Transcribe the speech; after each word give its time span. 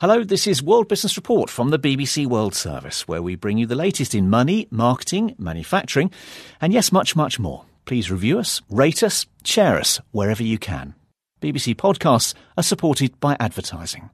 Hello, 0.00 0.22
this 0.22 0.46
is 0.46 0.62
World 0.62 0.86
Business 0.86 1.16
Report 1.16 1.50
from 1.50 1.70
the 1.70 1.76
BBC 1.76 2.24
World 2.24 2.54
Service, 2.54 3.08
where 3.08 3.20
we 3.20 3.34
bring 3.34 3.58
you 3.58 3.66
the 3.66 3.74
latest 3.74 4.14
in 4.14 4.30
money, 4.30 4.68
marketing, 4.70 5.34
manufacturing, 5.38 6.12
and 6.60 6.72
yes, 6.72 6.92
much, 6.92 7.16
much 7.16 7.40
more. 7.40 7.64
Please 7.84 8.08
review 8.08 8.38
us, 8.38 8.62
rate 8.70 9.02
us, 9.02 9.26
share 9.42 9.76
us 9.76 10.00
wherever 10.12 10.44
you 10.44 10.56
can. 10.56 10.94
BBC 11.40 11.74
podcasts 11.74 12.34
are 12.56 12.62
supported 12.62 13.18
by 13.18 13.36
advertising. 13.40 14.10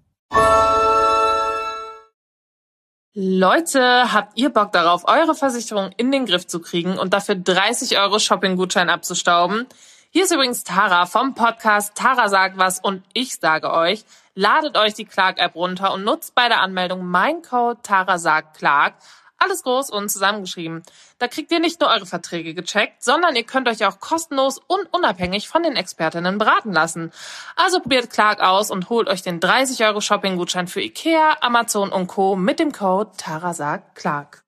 Leute, 3.14 4.10
habt 4.10 4.38
ihr 4.38 4.48
Bock 4.48 4.72
darauf, 4.72 5.04
eure 5.06 5.34
Versicherung 5.34 5.90
in 5.98 6.10
den 6.10 6.24
Griff 6.24 6.46
zu 6.46 6.60
kriegen 6.60 6.96
und 6.96 7.12
dafür 7.12 7.34
30 7.34 7.98
Euro 7.98 8.18
Shopping-Gutschein 8.18 8.88
abzustauben? 8.88 9.66
Hier 10.08 10.24
ist 10.24 10.32
übrigens 10.32 10.64
Tara 10.64 11.04
vom 11.04 11.34
Podcast 11.34 11.94
Tara 11.94 12.30
sagt 12.30 12.56
was 12.56 12.78
und 12.80 13.02
ich 13.12 13.34
sage 13.34 13.70
euch, 13.70 14.06
Ladet 14.36 14.76
euch 14.76 14.94
die 14.94 15.04
Clark-App 15.04 15.54
runter 15.54 15.92
und 15.92 16.02
nutzt 16.02 16.34
bei 16.34 16.48
der 16.48 16.60
Anmeldung 16.60 17.06
mein 17.06 17.42
Code 17.42 17.80
TARASAGCLARK. 17.82 18.94
Alles 19.38 19.62
groß 19.62 19.90
und 19.90 20.08
zusammengeschrieben. 20.08 20.82
Da 21.18 21.28
kriegt 21.28 21.52
ihr 21.52 21.60
nicht 21.60 21.80
nur 21.80 21.90
eure 21.90 22.06
Verträge 22.06 22.54
gecheckt, 22.54 23.04
sondern 23.04 23.36
ihr 23.36 23.44
könnt 23.44 23.68
euch 23.68 23.84
auch 23.84 24.00
kostenlos 24.00 24.60
und 24.66 24.92
unabhängig 24.92 25.48
von 25.48 25.62
den 25.62 25.76
Expertinnen 25.76 26.38
beraten 26.38 26.72
lassen. 26.72 27.12
Also 27.54 27.78
probiert 27.80 28.10
Clark 28.10 28.40
aus 28.40 28.70
und 28.72 28.88
holt 28.88 29.08
euch 29.08 29.22
den 29.22 29.38
30 29.38 29.84
Euro 29.84 30.00
Shopping-Gutschein 30.00 30.66
für 30.66 30.80
Ikea, 30.80 31.36
Amazon 31.40 31.92
und 31.92 32.08
Co. 32.08 32.34
mit 32.34 32.58
dem 32.58 32.72
Code 32.72 33.10
TARASAGCLARK. 33.16 34.42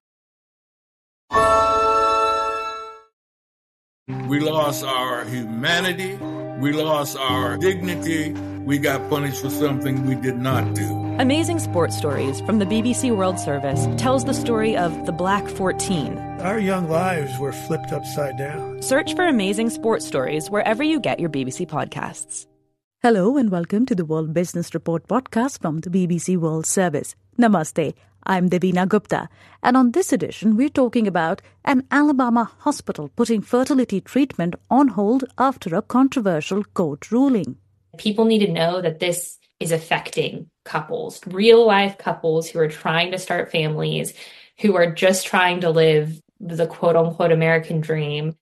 We 4.29 4.39
lost 4.39 4.85
our 4.85 5.25
humanity. 5.25 6.19
We 6.61 6.73
lost 6.73 7.17
our 7.17 7.57
dignity. 7.57 8.35
We 8.67 8.79
got 8.79 9.09
punished 9.09 9.43
for 9.43 9.51
something 9.51 10.07
we 10.07 10.17
did 10.17 10.39
not 10.39 10.75
do. 10.75 10.91
Amazing 11.21 11.61
Sports 11.61 11.97
Stories 11.97 12.41
from 12.41 12.59
the 12.59 12.65
BBC 12.65 13.17
World 13.17 13.39
Service 13.39 13.87
tells 13.97 14.25
the 14.25 14.35
story 14.35 14.77
of 14.77 15.07
the 15.07 15.13
Black 15.13 15.47
14. 15.47 16.19
Our 16.41 16.59
young 16.59 16.89
lives 16.89 17.39
were 17.39 17.53
flipped 17.53 17.93
upside 17.93 18.37
down. 18.37 18.83
Search 18.83 19.15
for 19.15 19.25
Amazing 19.25 19.71
Sports 19.71 20.05
Stories 20.05 20.51
wherever 20.51 20.83
you 20.83 20.99
get 20.99 21.21
your 21.21 21.31
BBC 21.31 21.69
podcasts. 21.69 22.47
Hello 23.05 23.37
and 23.37 23.53
welcome 23.53 23.87
to 23.87 23.95
the 23.95 24.05
World 24.05 24.35
Business 24.35 24.75
Report 24.75 25.07
podcast 25.07 25.61
from 25.61 25.79
the 25.79 25.91
BBC 25.91 26.37
World 26.37 26.67
Service. 26.67 27.15
Namaste. 27.39 27.95
I'm 28.25 28.51
Devina 28.51 28.89
Gupta, 28.89 29.29
and 29.63 29.77
on 29.77 29.93
this 29.93 30.13
edition, 30.13 30.57
we're 30.57 30.71
talking 30.71 31.07
about 31.07 31.41
an 31.65 31.87
Alabama 31.93 32.51
hospital 32.59 33.11
putting 33.15 33.43
fertility 33.43 34.01
treatment 34.01 34.57
on 34.69 34.89
hold 34.89 35.23
after 35.39 35.77
a 35.77 35.83
controversial 35.83 36.65
court 36.65 37.13
ruling. 37.13 37.59
People 37.99 38.25
need 38.25 38.47
to 38.47 38.53
know 38.53 38.81
that 38.81 39.01
this 39.01 39.39
is 39.61 39.73
affecting 39.73 40.51
couples, 40.65 41.21
real 41.27 41.67
life 41.67 41.99
couples 41.99 42.49
who 42.49 42.59
are 42.59 42.69
trying 42.69 43.13
to 43.13 43.19
start 43.19 43.51
families, 43.51 44.13
who 44.61 44.77
are 44.77 44.91
just 44.91 45.27
trying 45.27 45.61
to 45.61 45.71
live 45.71 46.21
the 46.41 46.67
quote 46.67 46.97
unquote 46.97 47.33
American 47.33 47.81
dream. 47.81 48.37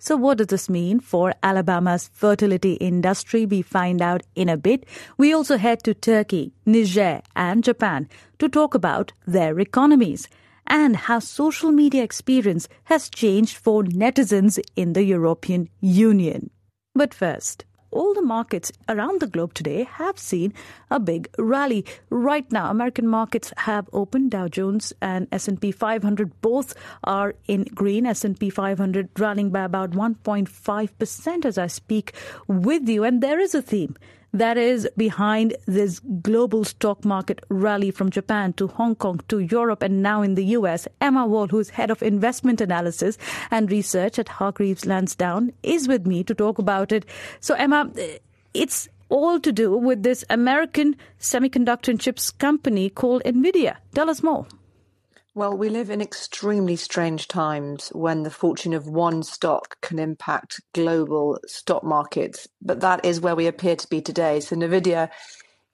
So, 0.00 0.16
what 0.16 0.38
does 0.38 0.46
this 0.46 0.68
mean 0.68 1.00
for 1.00 1.34
Alabama's 1.42 2.08
fertility 2.12 2.74
industry? 2.74 3.46
We 3.46 3.62
find 3.62 4.00
out 4.00 4.22
in 4.36 4.48
a 4.48 4.56
bit. 4.56 4.86
We 5.16 5.32
also 5.32 5.56
head 5.56 5.82
to 5.84 5.94
Turkey, 5.94 6.52
Niger, 6.66 7.20
and 7.34 7.64
Japan 7.64 8.08
to 8.38 8.48
talk 8.48 8.74
about 8.74 9.12
their 9.26 9.58
economies 9.58 10.28
and 10.68 10.94
how 10.94 11.18
social 11.18 11.72
media 11.72 12.04
experience 12.04 12.68
has 12.84 13.08
changed 13.08 13.56
for 13.56 13.82
netizens 13.82 14.60
in 14.76 14.92
the 14.92 15.02
European 15.02 15.68
Union. 15.80 16.50
But 16.94 17.12
first, 17.12 17.64
all 17.98 18.14
the 18.14 18.22
markets 18.22 18.70
around 18.88 19.20
the 19.20 19.26
globe 19.26 19.52
today 19.54 19.82
have 19.82 20.18
seen 20.18 20.54
a 20.88 21.00
big 21.00 21.28
rally. 21.36 21.84
Right 22.10 22.50
now, 22.52 22.70
American 22.70 23.08
markets 23.08 23.52
have 23.56 23.90
opened. 23.92 24.30
Dow 24.30 24.46
Jones 24.46 24.92
and 25.02 25.26
S&P 25.32 25.72
500 25.72 26.40
both 26.40 26.74
are 27.02 27.34
in 27.48 27.64
green. 27.74 28.06
S&P 28.06 28.50
500 28.50 29.08
running 29.18 29.50
by 29.50 29.64
about 29.64 29.90
1.5% 29.90 31.44
as 31.44 31.58
I 31.58 31.66
speak 31.66 32.12
with 32.46 32.88
you. 32.88 33.02
And 33.02 33.20
there 33.20 33.40
is 33.40 33.54
a 33.54 33.62
theme 33.62 33.96
that 34.32 34.56
is 34.56 34.88
behind 34.96 35.56
this 35.66 36.00
global 36.22 36.64
stock 36.64 37.04
market 37.04 37.44
rally 37.48 37.90
from 37.90 38.10
Japan 38.10 38.52
to 38.54 38.66
Hong 38.66 38.94
Kong 38.94 39.20
to 39.28 39.38
Europe 39.38 39.82
and 39.82 40.02
now 40.02 40.22
in 40.22 40.34
the 40.34 40.44
US. 40.44 40.86
Emma 41.00 41.26
Wall, 41.26 41.46
who's 41.46 41.70
head 41.70 41.90
of 41.90 42.02
investment 42.02 42.60
analysis 42.60 43.18
and 43.50 43.70
research 43.70 44.18
at 44.18 44.28
Hargreaves 44.28 44.84
Lansdown, 44.84 45.52
is 45.62 45.88
with 45.88 46.06
me 46.06 46.22
to 46.24 46.34
talk 46.34 46.58
about 46.58 46.92
it. 46.92 47.04
So, 47.40 47.54
Emma, 47.54 47.90
it's 48.54 48.88
all 49.08 49.40
to 49.40 49.52
do 49.52 49.76
with 49.76 50.02
this 50.02 50.24
American 50.28 50.96
semiconductor 51.18 51.88
and 51.88 52.00
chips 52.00 52.30
company 52.30 52.90
called 52.90 53.22
NVIDIA. 53.24 53.76
Tell 53.94 54.10
us 54.10 54.22
more. 54.22 54.46
Well, 55.38 55.56
we 55.56 55.68
live 55.68 55.88
in 55.88 56.00
extremely 56.00 56.74
strange 56.74 57.28
times 57.28 57.90
when 57.94 58.24
the 58.24 58.30
fortune 58.30 58.72
of 58.72 58.88
one 58.88 59.22
stock 59.22 59.80
can 59.82 60.00
impact 60.00 60.60
global 60.74 61.38
stock 61.46 61.84
markets, 61.84 62.48
but 62.60 62.80
that 62.80 63.04
is 63.04 63.20
where 63.20 63.36
we 63.36 63.46
appear 63.46 63.76
to 63.76 63.86
be 63.86 64.00
today. 64.00 64.40
So, 64.40 64.56
Nvidia 64.56 65.10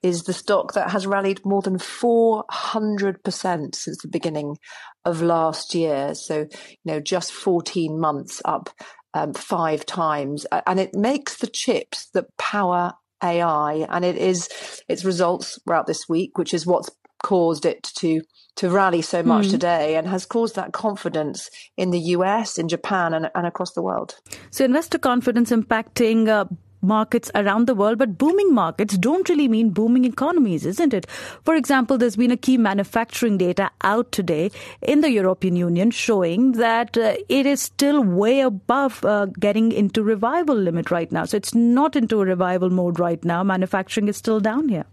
is 0.03 0.25
the 0.25 0.33
stock 0.33 0.73
that 0.73 0.91
has 0.91 1.07
rallied 1.07 1.43
more 1.43 1.63
than 1.63 1.79
400% 1.79 3.73
since 3.73 4.01
the 4.03 4.07
beginning 4.07 4.59
of 5.03 5.23
last 5.23 5.73
year. 5.73 6.13
So, 6.13 6.41
you 6.41 6.77
know, 6.85 6.99
just 6.99 7.31
14 7.33 7.99
months 7.99 8.43
up 8.45 8.69
um, 9.15 9.33
five 9.33 9.83
times. 9.83 10.45
And 10.67 10.79
it 10.79 10.93
makes 10.93 11.37
the 11.37 11.47
chips 11.47 12.07
that 12.13 12.27
power 12.37 12.93
AI, 13.23 13.87
and 13.89 14.05
it 14.05 14.17
is 14.17 14.47
its 14.87 15.03
results 15.03 15.57
were 15.65 15.73
out 15.73 15.87
this 15.87 16.07
week, 16.07 16.37
which 16.37 16.53
is 16.53 16.67
what's 16.67 16.91
caused 17.23 17.65
it 17.65 17.83
to 17.95 18.21
to 18.55 18.69
rally 18.69 19.01
so 19.01 19.21
much 19.21 19.47
mm. 19.47 19.51
today 19.51 19.97
and 19.97 20.07
has 20.07 20.25
caused 20.25 20.55
that 20.55 20.71
confidence 20.71 21.49
in 21.75 21.91
the 21.91 21.99
US, 21.99 22.57
in 22.57 22.69
Japan, 22.69 23.13
and, 23.13 23.29
and 23.35 23.45
across 23.45 23.73
the 23.73 23.81
world. 23.81 24.15
So, 24.49 24.63
investor 24.63 24.97
confidence 24.97 25.51
impacting 25.51 26.29
uh, 26.29 26.45
markets 26.81 27.29
around 27.35 27.67
the 27.67 27.75
world, 27.75 27.97
but 27.97 28.17
booming 28.17 28.53
markets 28.53 28.97
don't 28.97 29.27
really 29.27 29.47
mean 29.47 29.71
booming 29.71 30.05
economies, 30.05 30.65
isn't 30.65 30.93
it? 30.93 31.05
For 31.43 31.55
example, 31.55 31.97
there's 31.97 32.15
been 32.15 32.31
a 32.31 32.37
key 32.37 32.57
manufacturing 32.57 33.37
data 33.37 33.71
out 33.81 34.11
today 34.11 34.51
in 34.81 35.01
the 35.01 35.11
European 35.11 35.55
Union 35.55 35.91
showing 35.91 36.53
that 36.53 36.97
uh, 36.97 37.15
it 37.27 37.45
is 37.45 37.61
still 37.61 38.03
way 38.03 38.39
above 38.41 39.03
uh, 39.03 39.25
getting 39.39 39.71
into 39.71 40.03
revival 40.03 40.55
limit 40.55 40.91
right 40.91 41.11
now. 41.11 41.25
So 41.25 41.35
it's 41.37 41.53
not 41.53 41.95
into 41.95 42.21
a 42.21 42.25
revival 42.25 42.69
mode 42.69 42.99
right 42.99 43.23
now. 43.25 43.43
Manufacturing 43.43 44.07
is 44.07 44.17
still 44.17 44.39
down 44.39 44.69
here. 44.69 44.85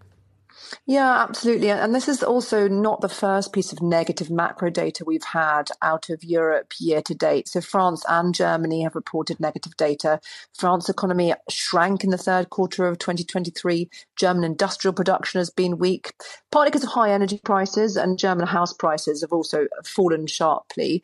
Yeah, 0.86 1.22
absolutely. 1.22 1.70
And 1.70 1.94
this 1.94 2.08
is 2.08 2.22
also 2.22 2.66
not 2.66 3.00
the 3.00 3.08
first 3.08 3.52
piece 3.52 3.72
of 3.72 3.82
negative 3.82 4.30
macro 4.30 4.68
data 4.68 5.04
we've 5.06 5.22
had 5.22 5.68
out 5.80 6.10
of 6.10 6.24
Europe 6.24 6.72
year 6.80 7.00
to 7.02 7.14
date. 7.14 7.48
So 7.48 7.60
France 7.60 8.04
and 8.08 8.34
Germany 8.34 8.82
have 8.82 8.94
reported 8.96 9.38
negative 9.38 9.76
data. 9.76 10.20
France 10.58 10.88
economy 10.88 11.34
shrank 11.48 12.02
in 12.02 12.10
the 12.10 12.18
third 12.18 12.50
quarter 12.50 12.86
of 12.86 12.98
2023. 12.98 13.88
German 14.16 14.44
industrial 14.44 14.92
production 14.92 15.38
has 15.38 15.50
been 15.50 15.78
weak, 15.78 16.12
partly 16.52 16.70
because 16.70 16.84
of 16.84 16.90
high 16.90 17.10
energy 17.10 17.40
prices 17.42 17.96
and 17.96 18.18
German 18.18 18.46
house 18.46 18.72
prices 18.72 19.22
have 19.22 19.32
also 19.32 19.66
fallen 19.84 20.26
sharply. 20.26 21.02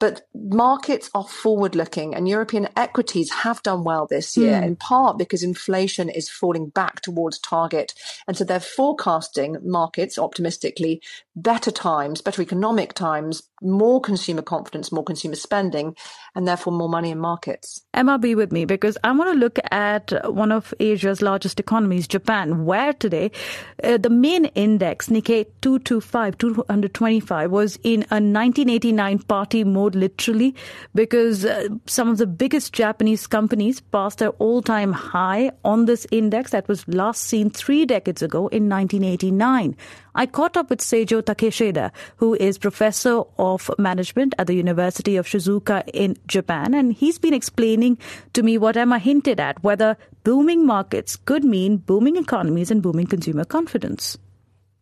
But 0.00 0.22
markets 0.34 1.10
are 1.14 1.28
forward 1.28 1.74
looking 1.74 2.14
and 2.14 2.26
European 2.26 2.68
equities 2.74 3.30
have 3.30 3.62
done 3.62 3.84
well 3.84 4.06
this 4.08 4.34
year, 4.34 4.58
mm. 4.58 4.66
in 4.66 4.76
part 4.76 5.18
because 5.18 5.42
inflation 5.42 6.08
is 6.08 6.28
falling 6.28 6.70
back 6.70 7.02
towards 7.02 7.38
target. 7.38 7.92
And 8.26 8.34
so 8.34 8.42
they're 8.42 8.60
forecasting 8.60 9.58
markets 9.62 10.18
optimistically 10.18 11.02
better 11.36 11.70
times, 11.70 12.22
better 12.22 12.40
economic 12.40 12.94
times, 12.94 13.42
more 13.60 14.00
consumer 14.00 14.42
confidence, 14.42 14.90
more 14.90 15.04
consumer 15.04 15.36
spending, 15.36 15.94
and 16.34 16.46
therefore 16.46 16.72
more 16.72 16.88
money 16.88 17.10
in 17.10 17.18
markets. 17.18 17.82
Emma, 17.92 18.18
be 18.18 18.34
with 18.34 18.52
me 18.52 18.64
because 18.64 18.96
I 19.02 19.12
want 19.12 19.32
to 19.32 19.38
look 19.38 19.58
at 19.70 20.12
one 20.32 20.52
of 20.52 20.72
Asia's 20.80 21.22
largest 21.22 21.58
economies, 21.58 22.06
Japan, 22.06 22.64
where 22.64 22.92
today 22.92 23.30
uh, 23.82 23.98
the 23.98 24.10
main 24.10 24.46
index, 24.46 25.08
Nikkei 25.08 25.46
225, 25.60 26.38
225, 26.38 27.50
was 27.50 27.76
in 27.82 28.00
a 28.10 28.20
1989 28.20 29.18
party 29.20 29.64
mode, 29.64 29.94
literally, 29.94 30.54
because 30.94 31.44
uh, 31.44 31.68
some 31.86 32.08
of 32.08 32.18
the 32.18 32.26
biggest 32.26 32.72
Japanese 32.72 33.26
companies 33.26 33.80
passed 33.80 34.18
their 34.18 34.30
all 34.30 34.62
time 34.62 34.92
high 34.92 35.50
on 35.64 35.86
this 35.86 36.06
index 36.10 36.52
that 36.52 36.68
was 36.68 36.86
last 36.88 37.22
seen 37.22 37.50
three 37.50 37.84
decades 37.84 38.22
ago 38.22 38.48
in 38.48 38.68
1989. 38.68 39.76
I 40.20 40.26
caught 40.26 40.54
up 40.54 40.68
with 40.68 40.80
Seijiro 40.80 41.22
Takeshita, 41.22 41.92
who 42.16 42.34
is 42.34 42.58
professor 42.58 43.22
of 43.38 43.70
management 43.78 44.34
at 44.38 44.48
the 44.48 44.52
University 44.52 45.16
of 45.16 45.26
Shizuoka 45.26 45.82
in 45.94 46.14
Japan, 46.26 46.74
and 46.74 46.92
he's 46.92 47.18
been 47.18 47.32
explaining 47.32 47.96
to 48.34 48.42
me 48.42 48.58
what 48.58 48.76
Emma 48.76 48.98
hinted 48.98 49.40
at, 49.40 49.64
whether 49.64 49.96
booming 50.22 50.66
markets 50.66 51.16
could 51.16 51.42
mean 51.42 51.78
booming 51.78 52.16
economies 52.16 52.70
and 52.70 52.82
booming 52.82 53.06
consumer 53.06 53.46
confidence. 53.46 54.18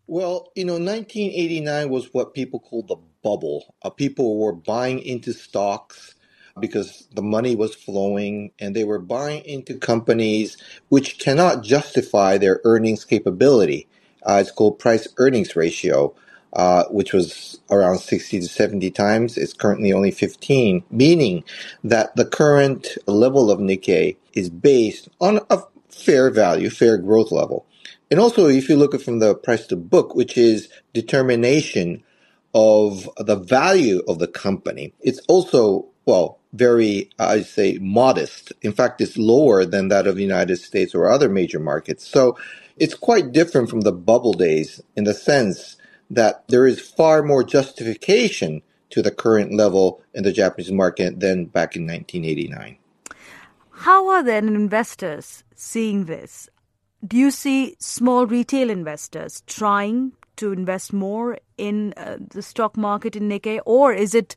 Well, 0.09 0.51
you 0.57 0.65
know, 0.65 0.73
1989 0.73 1.89
was 1.89 2.13
what 2.13 2.35
people 2.35 2.59
called 2.59 2.89
the 2.89 2.97
bubble. 3.23 3.77
Uh, 3.83 3.91
people 3.91 4.41
were 4.41 4.55
buying 4.55 4.99
into 4.99 5.33
stocks 5.33 6.17
because 6.59 7.07
the 7.15 7.23
money 7.23 7.55
was 7.55 7.77
flowing 7.77 8.51
and 8.59 8.75
they 8.75 8.83
were 8.83 8.99
buying 8.99 9.45
into 9.45 9.79
companies 9.79 10.57
which 10.89 11.21
cannot 11.21 11.63
justify 11.63 12.39
their 12.39 12.61
earnings 12.65 13.05
capability 13.05 13.87
it's 14.27 14.51
called 14.51 14.79
price 14.79 15.09
earnings 15.19 15.57
ratio, 15.57 16.15
uh, 16.55 16.85
which 16.91 17.13
was 17.13 17.61
around 17.71 17.99
60 17.99 18.41
to 18.41 18.49
70 18.49 18.91
times. 18.93 19.37
It's 19.39 19.53
currently 19.53 19.93
only 19.93 20.11
15, 20.11 20.85
meaning 20.91 21.45
that 21.85 22.17
the 22.17 22.27
current 22.27 22.89
level 23.07 23.51
of 23.51 23.61
Nikkei 23.61 24.17
is 24.35 24.51
based 24.51 25.09
on 25.21 25.41
a 25.51 25.61
fair 25.91 26.31
value, 26.31 26.71
fair 26.71 26.99
growth 26.99 27.33
level. 27.33 27.67
And 28.11 28.21
also, 28.21 28.49
if 28.49 28.69
you 28.69 28.77
look 28.77 28.95
at 28.95 29.03
from 29.03 29.21
the 29.21 29.35
price 29.35 29.67
to 29.69 29.77
book, 29.77 30.15
which 30.15 30.39
is 30.39 30.69
determination 30.95 32.05
of 32.55 33.09
the 33.19 33.37
value 33.37 34.03
of 34.09 34.19
the 34.19 34.29
company, 34.29 34.95
it's 35.01 35.21
also, 35.29 35.87
well, 36.07 36.41
very, 36.55 37.11
I 37.19 37.43
say, 37.43 37.79
modest. 37.81 38.53
In 38.63 38.73
fact, 38.73 39.01
it's 39.01 39.19
lower 39.19 39.65
than 39.67 39.89
that 39.89 40.07
of 40.07 40.17
the 40.17 40.23
United 40.23 40.57
States 40.59 40.95
or 40.95 41.09
other 41.11 41.29
major 41.29 41.61
markets. 41.61 42.07
So 42.07 42.39
it's 42.81 42.95
quite 42.95 43.33
different 43.33 43.71
from 43.71 43.83
the 43.83 43.93
bubble 43.93 44.33
days 44.33 44.81
in 44.97 45.05
the 45.05 45.15
sense 45.15 45.77
that 46.11 46.47
there 46.49 46.67
is 46.67 46.81
far 46.81 47.23
more 47.23 47.45
justification 47.45 48.63
to 48.91 49.03
the 49.03 49.11
current 49.11 49.53
level 49.55 50.01
in 50.15 50.23
the 50.23 50.33
Japanese 50.33 50.73
market 50.73 51.21
than 51.21 51.45
back 51.45 51.77
in 51.77 51.87
1989. 51.87 52.79
How 53.71 54.09
are 54.09 54.23
then 54.23 54.49
investors 54.49 55.45
seeing 55.55 56.07
this? 56.07 56.49
Do 57.07 57.17
you 57.17 57.31
see 57.31 57.77
small 57.79 58.27
retail 58.27 58.71
investors 58.71 59.43
trying 59.47 60.13
to 60.37 60.53
invest 60.53 60.93
more 60.93 61.39
in 61.57 61.95
uh, 61.97 62.17
the 62.19 62.43
stock 62.43 62.77
market 62.77 63.15
in 63.15 63.29
Nikkei, 63.29 63.61
or 63.65 63.93
is 63.93 64.15
it 64.15 64.35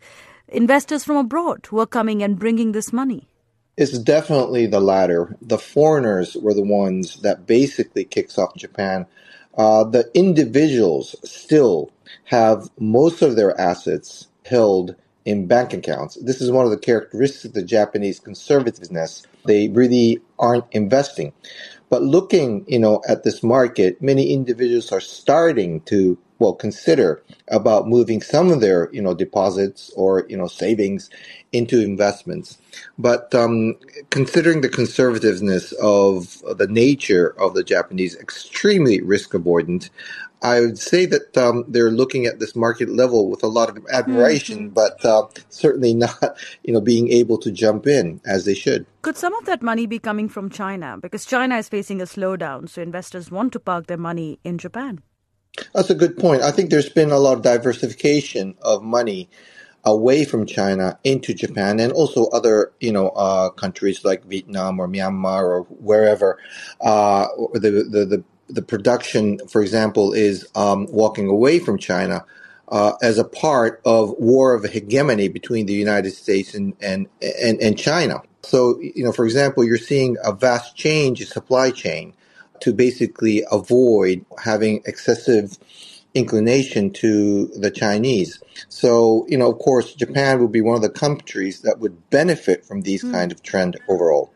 investors 0.47 1.03
from 1.03 1.17
abroad 1.17 1.65
who 1.67 1.79
are 1.79 1.87
coming 1.87 2.21
and 2.21 2.37
bringing 2.37 2.71
this 2.71 2.91
money? 2.91 3.30
It's 3.77 3.97
definitely 3.97 4.67
the 4.67 4.79
latter. 4.81 5.35
The 5.41 5.57
foreigners 5.57 6.35
were 6.35 6.53
the 6.53 6.63
ones 6.63 7.21
that 7.21 7.47
basically 7.47 8.05
kicks 8.05 8.37
off 8.37 8.55
Japan. 8.55 9.07
Uh, 9.57 9.83
the 9.83 10.09
individuals 10.13 11.15
still 11.23 11.91
have 12.25 12.69
most 12.79 13.21
of 13.21 13.35
their 13.35 13.59
assets 13.59 14.27
held 14.45 14.95
in 15.25 15.47
bank 15.47 15.73
accounts. 15.73 16.15
This 16.21 16.41
is 16.41 16.51
one 16.51 16.65
of 16.65 16.71
the 16.71 16.77
characteristics 16.77 17.45
of 17.45 17.53
the 17.53 17.63
Japanese 17.63 18.19
conservativeness. 18.19 19.25
They 19.45 19.69
really 19.69 20.19
aren't 20.39 20.65
investing. 20.71 21.33
But 21.89 22.03
looking, 22.03 22.65
you 22.67 22.79
know, 22.79 23.01
at 23.07 23.23
this 23.23 23.43
market, 23.43 24.01
many 24.01 24.33
individuals 24.33 24.91
are 24.91 25.01
starting 25.01 25.81
to 25.81 26.17
well 26.41 26.53
consider 26.53 27.23
about 27.47 27.87
moving 27.87 28.21
some 28.21 28.51
of 28.51 28.59
their 28.59 28.89
you 28.91 29.01
know 29.01 29.13
deposits 29.13 29.91
or 29.95 30.25
you 30.27 30.35
know 30.35 30.47
savings 30.47 31.09
into 31.53 31.79
investments. 31.81 32.57
But 32.97 33.33
um, 33.35 33.77
considering 34.09 34.61
the 34.61 34.69
conservativeness 34.69 35.73
of 35.73 36.41
the 36.57 36.67
nature 36.67 37.35
of 37.39 37.53
the 37.53 37.63
Japanese, 37.63 38.15
extremely 38.17 39.01
risk 39.01 39.31
avoidant, 39.31 39.89
I 40.41 40.59
would 40.59 40.79
say 40.79 41.05
that 41.05 41.37
um, 41.37 41.65
they're 41.67 41.91
looking 41.91 42.25
at 42.25 42.39
this 42.39 42.55
market 42.55 42.89
level 42.89 43.29
with 43.29 43.43
a 43.43 43.47
lot 43.47 43.69
of 43.69 43.77
admiration, 43.91 44.71
mm-hmm. 44.71 44.73
but 44.73 45.03
uh, 45.05 45.27
certainly 45.49 45.93
not, 45.93 46.35
you 46.63 46.73
know, 46.73 46.81
being 46.81 47.09
able 47.11 47.37
to 47.39 47.51
jump 47.51 47.85
in 47.85 48.19
as 48.25 48.45
they 48.45 48.55
should. 48.55 48.85
Could 49.03 49.17
some 49.17 49.35
of 49.35 49.45
that 49.45 49.61
money 49.61 49.85
be 49.85 49.99
coming 49.99 50.27
from 50.27 50.49
China? 50.49 50.97
Because 50.99 51.25
China 51.25 51.57
is 51.57 51.69
facing 51.69 52.01
a 52.01 52.05
slowdown, 52.05 52.67
so 52.67 52.81
investors 52.81 53.29
want 53.29 53.53
to 53.53 53.59
park 53.59 53.85
their 53.85 53.97
money 53.97 54.39
in 54.43 54.57
Japan. 54.57 55.01
That's 55.73 55.89
a 55.89 55.95
good 55.95 56.17
point. 56.17 56.41
I 56.41 56.51
think 56.51 56.69
there's 56.69 56.89
been 56.89 57.11
a 57.11 57.19
lot 57.19 57.37
of 57.37 57.43
diversification 57.43 58.55
of 58.61 58.83
money 58.83 59.29
away 59.83 60.25
from 60.25 60.45
China 60.45 60.97
into 61.03 61.33
Japan 61.33 61.79
and 61.79 61.91
also 61.91 62.27
other, 62.27 62.71
you 62.79 62.91
know, 62.91 63.09
uh, 63.09 63.49
countries 63.49 64.05
like 64.05 64.23
Vietnam 64.25 64.79
or 64.79 64.87
Myanmar 64.87 65.43
or 65.43 65.61
wherever. 65.63 66.37
Uh, 66.79 67.27
the, 67.53 67.85
the, 67.89 68.05
the, 68.05 68.23
the, 68.47 68.61
production, 68.61 69.39
for 69.47 69.61
example, 69.61 70.13
is 70.13 70.47
um, 70.55 70.85
walking 70.89 71.27
away 71.27 71.59
from 71.59 71.77
China. 71.77 72.25
Uh, 72.69 72.93
as 73.01 73.17
a 73.17 73.25
part 73.25 73.81
of 73.83 74.11
war 74.11 74.53
of 74.53 74.63
hegemony 74.63 75.27
between 75.27 75.65
the 75.65 75.73
United 75.73 76.11
States 76.11 76.53
and, 76.53 76.73
and, 76.79 77.05
and, 77.21 77.59
and 77.59 77.77
China. 77.77 78.21
So, 78.43 78.79
you 78.79 79.03
know, 79.03 79.11
for 79.11 79.25
example, 79.25 79.65
you're 79.65 79.77
seeing 79.77 80.15
a 80.23 80.31
vast 80.31 80.77
change 80.77 81.19
in 81.19 81.27
supply 81.27 81.71
chain 81.71 82.13
to 82.61 82.73
basically 82.73 83.43
avoid 83.51 84.25
having 84.43 84.81
excessive 84.85 85.57
inclination 86.13 86.91
to 86.91 87.47
the 87.47 87.71
Chinese. 87.71 88.41
So, 88.69 89.25
you 89.29 89.37
know, 89.37 89.51
of 89.51 89.59
course, 89.59 89.93
Japan 89.93 90.41
would 90.41 90.51
be 90.51 90.61
one 90.61 90.75
of 90.75 90.81
the 90.81 90.89
countries 90.89 91.61
that 91.61 91.79
would 91.79 92.09
benefit 92.09 92.65
from 92.65 92.81
these 92.81 93.03
mm. 93.03 93.11
kind 93.11 93.31
of 93.31 93.41
trend 93.43 93.79
overall. 93.87 94.31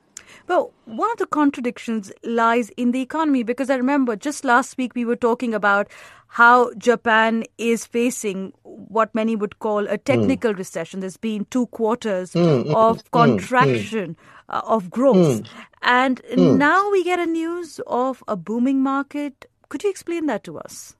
Well, 0.48 0.72
one 0.86 1.12
of 1.12 1.18
the 1.18 1.25
contradictions 1.25 2.12
lies 2.24 2.69
in 2.77 2.92
the 2.92 3.01
economy 3.01 3.44
because 3.44 3.69
I 3.69 3.75
remember 3.75 4.16
just 4.16 4.45
last 4.45 4.78
week 4.78 4.94
we 4.94 5.04
were 5.04 5.16
talking 5.16 5.54
about 5.54 5.89
how 6.28 6.71
Japan 6.74 7.45
is 7.57 7.86
facing 7.86 8.54
what 8.63 9.13
many 9.16 9.36
would 9.36 9.60
call 9.60 9.88
a 9.88 9.98
technical 9.98 10.54
mm. 10.54 10.57
recession. 10.57 11.00
There's 11.00 11.18
been 11.18 11.45
two 11.45 11.68
quarters 11.68 12.33
mm, 12.33 12.74
of 12.75 13.04
mm, 13.04 13.12
contraction 13.12 14.18
uh, 14.50 14.62
of 14.65 14.89
growth. 14.89 15.42
And 15.81 16.21
now 16.38 16.89
we 16.92 17.03
get 17.03 17.19
a 17.19 17.25
news 17.25 17.80
of 17.88 18.24
a 18.27 18.36
booming 18.36 18.81
market. 18.81 19.45
Could 19.69 19.83
you 19.83 19.89
explain 19.89 20.27
that 20.27 20.44
to 20.45 20.57
us? 20.59 20.95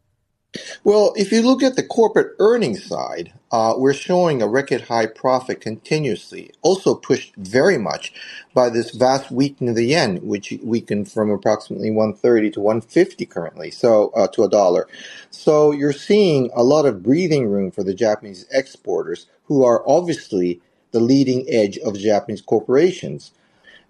Well, 0.84 1.14
if 1.16 1.32
you 1.32 1.44
look 1.44 1.64
at 1.64 1.76
the 1.76 1.84
corporate 1.84 2.36
earnings 2.40 2.84
side, 2.84 3.34
uh, 3.52 3.76
we're 3.78 3.94
showing 3.94 4.42
a 4.42 4.48
record 4.48 4.82
high 4.82 5.06
profit 5.08 5.62
continuously, 5.62 6.52
also 6.64 6.96
pushed 6.96 7.36
very 7.36 7.78
much 7.78 8.14
by 8.54 8.70
this 8.70 8.92
vast 8.92 9.32
weakening 9.32 9.72
of 9.72 9.76
the 9.76 9.86
yen, 9.86 10.18
which 10.28 10.54
weakened 10.64 11.12
from 11.12 11.30
approximately 11.30 11.92
130 11.92 12.52
to 12.52 12.62
150 12.62 13.26
currently, 13.28 13.72
so 13.72 14.10
uh, 14.16 14.28
to 14.30 14.44
a 14.44 14.50
dollar. 14.50 14.88
So 15.30 15.72
you're 15.72 15.94
seeing 15.94 16.50
a 16.56 16.64
lot 16.64 16.86
of 16.86 17.04
breathing 17.04 17.48
room 17.48 17.72
for 17.72 17.84
the 17.84 17.94
Japanese 17.94 18.48
exporters, 18.52 19.28
who 19.46 19.64
are 19.66 19.84
obviously 19.88 20.62
the 20.96 21.02
leading 21.02 21.46
edge 21.50 21.78
of 21.80 22.00
Japanese 22.00 22.40
corporations. 22.40 23.32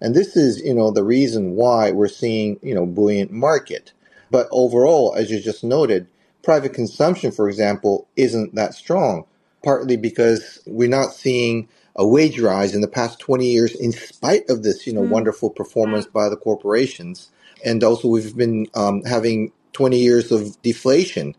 And 0.00 0.12
this 0.12 0.36
is, 0.36 0.60
you 0.60 0.74
know, 0.74 0.90
the 0.90 1.04
reason 1.04 1.52
why 1.52 1.92
we're 1.92 2.08
seeing, 2.08 2.58
you 2.64 2.74
know, 2.74 2.84
buoyant 2.84 3.30
market. 3.30 3.92
But 4.28 4.48
overall, 4.50 5.14
as 5.16 5.30
you 5.30 5.40
just 5.40 5.62
noted, 5.62 6.08
private 6.42 6.74
consumption, 6.74 7.30
for 7.30 7.48
example, 7.48 8.08
isn't 8.16 8.56
that 8.56 8.74
strong, 8.74 9.24
partly 9.62 9.96
because 9.96 10.60
we're 10.66 10.88
not 10.88 11.12
seeing 11.12 11.68
a 11.94 12.04
wage 12.04 12.40
rise 12.40 12.74
in 12.74 12.80
the 12.80 12.88
past 12.88 13.20
20 13.20 13.46
years 13.46 13.76
in 13.76 13.92
spite 13.92 14.50
of 14.50 14.64
this, 14.64 14.84
you 14.84 14.92
know, 14.92 15.02
mm. 15.02 15.08
wonderful 15.08 15.48
performance 15.48 16.06
by 16.06 16.28
the 16.28 16.36
corporations. 16.36 17.30
And 17.64 17.84
also 17.84 18.08
we've 18.08 18.36
been 18.36 18.66
um, 18.74 19.04
having 19.04 19.52
20 19.74 19.96
years 19.96 20.32
of 20.32 20.60
deflation. 20.62 21.36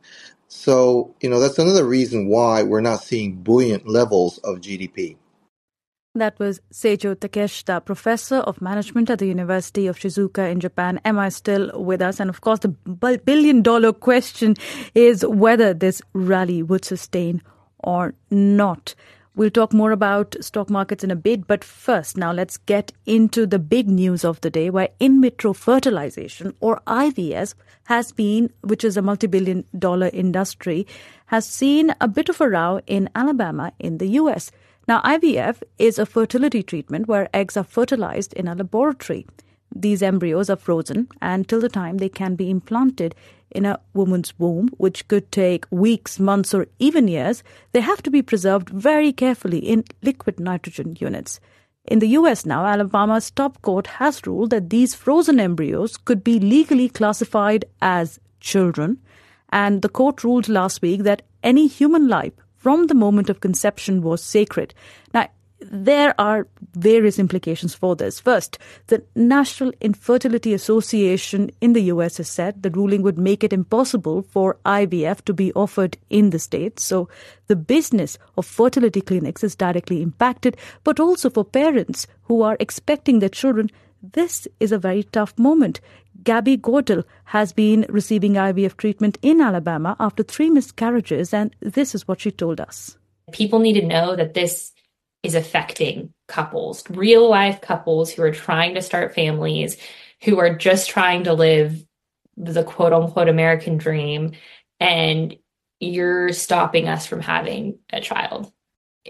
So, 0.47 1.13
you 1.19 1.29
know, 1.29 1.41
that's 1.41 1.59
another 1.59 1.85
reason 1.85 2.29
why 2.29 2.63
we're 2.63 2.79
not 2.79 3.03
seeing 3.03 3.35
buoyant 3.35 3.85
levels 3.85 4.37
of 4.39 4.61
GDP. 4.61 5.17
That 6.17 6.39
was 6.39 6.59
Seijiro 6.73 7.15
Takeshita, 7.15 7.85
professor 7.85 8.37
of 8.37 8.59
management 8.59 9.11
at 9.11 9.19
the 9.19 9.27
University 9.27 9.85
of 9.85 9.99
Shizuoka 9.99 10.51
in 10.51 10.59
Japan. 10.59 10.99
Am 11.05 11.19
I 11.19 11.29
still 11.29 11.69
with 11.79 12.01
us? 12.01 12.19
And 12.19 12.27
of 12.27 12.41
course, 12.41 12.59
the 12.59 12.69
billion 12.69 13.61
dollar 13.61 13.93
question 13.93 14.55
is 14.95 15.23
whether 15.23 15.75
this 15.75 16.01
rally 16.13 16.63
would 16.63 16.83
sustain 16.83 17.43
or 17.79 18.15
not. 18.31 18.95
We'll 19.35 19.51
talk 19.51 19.73
more 19.73 19.91
about 19.91 20.35
stock 20.41 20.71
markets 20.71 21.03
in 21.03 21.11
a 21.11 21.15
bit, 21.15 21.45
but 21.45 21.63
first, 21.63 22.17
now 22.17 22.31
let's 22.31 22.57
get 22.57 22.91
into 23.05 23.45
the 23.45 23.59
big 23.59 23.87
news 23.87 24.25
of 24.25 24.41
the 24.41 24.49
day 24.49 24.71
where 24.71 24.89
in 24.99 25.21
vitro 25.21 25.53
fertilization 25.53 26.55
or 26.59 26.81
IVF 26.87 27.53
has 27.83 28.11
been, 28.11 28.51
which 28.61 28.83
is 28.83 28.97
a 28.97 29.03
multi 29.03 29.27
billion 29.27 29.65
dollar 29.77 30.09
industry, 30.11 30.87
has 31.27 31.45
seen 31.45 31.93
a 32.01 32.07
bit 32.07 32.29
of 32.29 32.41
a 32.41 32.49
row 32.49 32.81
in 32.87 33.07
Alabama 33.13 33.71
in 33.77 33.99
the 33.99 34.07
US. 34.21 34.49
Now, 34.87 35.01
IVF 35.01 35.63
is 35.77 35.99
a 35.99 36.05
fertility 36.05 36.63
treatment 36.63 37.09
where 37.09 37.27
eggs 37.33 37.57
are 37.57 37.65
fertilized 37.65 38.31
in 38.33 38.47
a 38.47 38.55
laboratory. 38.55 39.27
These 39.75 40.01
embryos 40.01 40.49
are 40.49 40.55
frozen 40.55 41.09
until 41.21 41.59
the 41.59 41.67
time 41.67 41.97
they 41.97 42.07
can 42.07 42.35
be 42.35 42.49
implanted 42.49 43.13
in 43.51 43.65
a 43.65 43.81
woman's 43.93 44.33
womb, 44.39 44.69
which 44.77 45.05
could 45.09 45.29
take 45.29 45.65
weeks, 45.71 46.21
months, 46.21 46.53
or 46.53 46.67
even 46.79 47.09
years. 47.09 47.43
They 47.73 47.81
have 47.81 48.01
to 48.03 48.09
be 48.09 48.21
preserved 48.21 48.69
very 48.69 49.11
carefully 49.11 49.59
in 49.59 49.83
liquid 50.03 50.39
nitrogen 50.39 50.95
units. 51.01 51.41
In 51.83 51.99
the 51.99 52.15
US 52.19 52.45
now, 52.45 52.65
Alabama's 52.65 53.29
top 53.29 53.61
court 53.61 53.87
has 53.87 54.25
ruled 54.25 54.51
that 54.51 54.69
these 54.69 54.95
frozen 54.95 55.37
embryos 55.37 55.97
could 55.97 56.23
be 56.23 56.39
legally 56.39 56.87
classified 56.87 57.65
as 57.81 58.21
children. 58.39 58.99
And 59.49 59.81
the 59.81 59.89
court 59.89 60.23
ruled 60.23 60.47
last 60.47 60.81
week 60.81 61.03
that 61.03 61.23
any 61.43 61.67
human 61.67 62.07
life 62.07 62.33
from 62.67 62.87
the 62.87 62.93
moment 62.93 63.29
of 63.29 63.39
conception 63.39 64.01
was 64.01 64.21
sacred. 64.21 64.73
Now, 65.13 65.29
there 65.61 66.13
are 66.19 66.49
various 66.73 67.17
implications 67.17 67.73
for 67.73 67.95
this. 67.95 68.19
First, 68.19 68.57
the 68.87 69.03
National 69.15 69.71
Infertility 69.79 70.53
Association 70.53 71.49
in 71.61 71.71
the 71.71 71.83
US 71.93 72.17
has 72.17 72.27
said 72.27 72.63
the 72.63 72.69
ruling 72.69 73.03
would 73.03 73.17
make 73.17 73.41
it 73.41 73.53
impossible 73.53 74.21
for 74.21 74.57
IVF 74.65 75.23
to 75.23 75.33
be 75.33 75.53
offered 75.53 75.97
in 76.09 76.31
the 76.31 76.39
States. 76.39 76.83
So 76.83 77.07
the 77.47 77.55
business 77.55 78.17
of 78.35 78.45
fertility 78.45 78.99
clinics 78.99 79.45
is 79.45 79.55
directly 79.55 80.01
impacted, 80.01 80.57
but 80.83 80.99
also 80.99 81.29
for 81.29 81.45
parents 81.45 82.05
who 82.23 82.41
are 82.41 82.57
expecting 82.59 83.19
their 83.19 83.29
children, 83.29 83.71
this 84.01 84.47
is 84.59 84.71
a 84.71 84.77
very 84.77 85.03
tough 85.03 85.37
moment. 85.37 85.79
Gabby 86.23 86.57
Goidel 86.57 87.03
has 87.25 87.53
been 87.53 87.85
receiving 87.89 88.33
IVF 88.33 88.77
treatment 88.77 89.17
in 89.21 89.41
Alabama 89.41 89.95
after 89.99 90.23
three 90.23 90.49
miscarriages, 90.49 91.33
and 91.33 91.55
this 91.59 91.95
is 91.95 92.07
what 92.07 92.21
she 92.21 92.31
told 92.31 92.59
us. 92.59 92.97
People 93.31 93.59
need 93.59 93.73
to 93.73 93.85
know 93.85 94.15
that 94.15 94.33
this 94.33 94.71
is 95.23 95.35
affecting 95.35 96.13
couples, 96.27 96.83
real 96.89 97.29
life 97.29 97.61
couples 97.61 98.11
who 98.11 98.23
are 98.23 98.31
trying 98.31 98.75
to 98.75 98.81
start 98.81 99.13
families, 99.13 99.77
who 100.23 100.39
are 100.39 100.55
just 100.55 100.89
trying 100.89 101.23
to 101.25 101.33
live 101.33 101.85
the 102.37 102.63
quote 102.63 102.93
unquote 102.93 103.29
American 103.29 103.77
dream, 103.77 104.31
and 104.79 105.35
you're 105.79 106.33
stopping 106.33 106.87
us 106.87 107.05
from 107.05 107.21
having 107.21 107.79
a 107.91 108.01
child. 108.01 108.51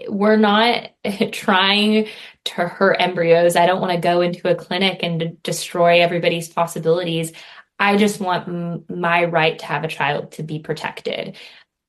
We're 0.08 0.36
not 0.36 0.90
trying 1.32 2.08
to 2.46 2.68
hurt 2.68 2.96
embryos. 3.00 3.56
I 3.56 3.66
don't 3.66 3.80
want 3.80 3.92
to 3.92 3.98
go 3.98 4.20
into 4.20 4.50
a 4.50 4.54
clinic 4.54 5.00
and 5.02 5.42
destroy 5.42 6.00
everybody's 6.00 6.48
possibilities. 6.48 7.32
I 7.78 7.96
just 7.96 8.20
want 8.20 8.48
m- 8.48 8.84
my 8.88 9.24
right 9.24 9.58
to 9.58 9.66
have 9.66 9.84
a 9.84 9.88
child 9.88 10.32
to 10.32 10.42
be 10.42 10.58
protected. 10.58 11.36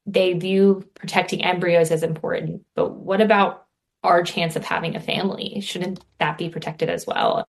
They 0.06 0.34
view 0.34 0.88
protecting 0.96 1.44
embryos 1.44 1.92
as 1.92 2.04
important, 2.04 2.64
but 2.76 2.92
what 2.92 3.22
about 3.22 3.66
our 4.04 4.24
chance 4.24 4.56
of 4.56 4.64
having 4.64 4.96
a 4.96 5.00
family? 5.00 5.62
Shouldn't 5.62 6.04
that 6.20 6.38
be 6.38 6.50
protected 6.50 6.90
as 6.90 7.06
well? 7.06 7.46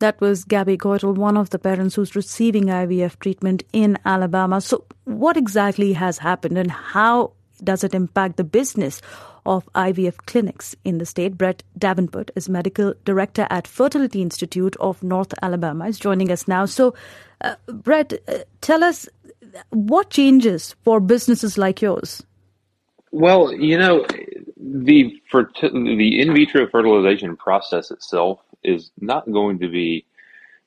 That 0.00 0.20
was 0.20 0.44
Gabby 0.44 0.76
Goidel, 0.76 1.16
one 1.16 1.36
of 1.36 1.50
the 1.50 1.58
parents 1.58 1.96
who's 1.96 2.14
receiving 2.14 2.66
IVF 2.66 3.18
treatment 3.18 3.64
in 3.72 3.98
Alabama. 4.04 4.60
So, 4.60 4.84
what 5.04 5.36
exactly 5.36 5.92
has 5.94 6.18
happened 6.18 6.56
and 6.56 6.70
how 6.70 7.32
does 7.62 7.84
it 7.84 7.94
impact 7.94 8.36
the 8.36 8.44
business 8.44 9.00
of 9.46 9.68
IVF 9.74 10.16
clinics 10.26 10.74
in 10.84 10.98
the 10.98 11.06
state? 11.06 11.38
Brett 11.38 11.62
Davenport 11.76 12.30
is 12.36 12.48
medical 12.48 12.94
director 13.04 13.46
at 13.50 13.66
Fertility 13.66 14.22
Institute 14.22 14.76
of 14.80 15.02
North 15.02 15.34
Alabama, 15.42 15.86
is 15.86 15.98
joining 15.98 16.30
us 16.30 16.48
now. 16.48 16.64
So, 16.64 16.94
uh, 17.40 17.54
Brett, 17.66 18.12
uh, 18.28 18.38
tell 18.60 18.82
us 18.82 19.08
what 19.70 20.10
changes 20.10 20.74
for 20.84 21.00
businesses 21.00 21.58
like 21.58 21.82
yours? 21.82 22.22
Well, 23.10 23.52
you 23.52 23.78
know, 23.78 24.04
the 24.56 25.20
the 25.32 26.20
in 26.20 26.34
vitro 26.34 26.68
fertilization 26.68 27.36
process 27.36 27.90
itself 27.90 28.40
is 28.62 28.90
not 29.00 29.30
going 29.30 29.58
to 29.60 29.68
be 29.68 30.04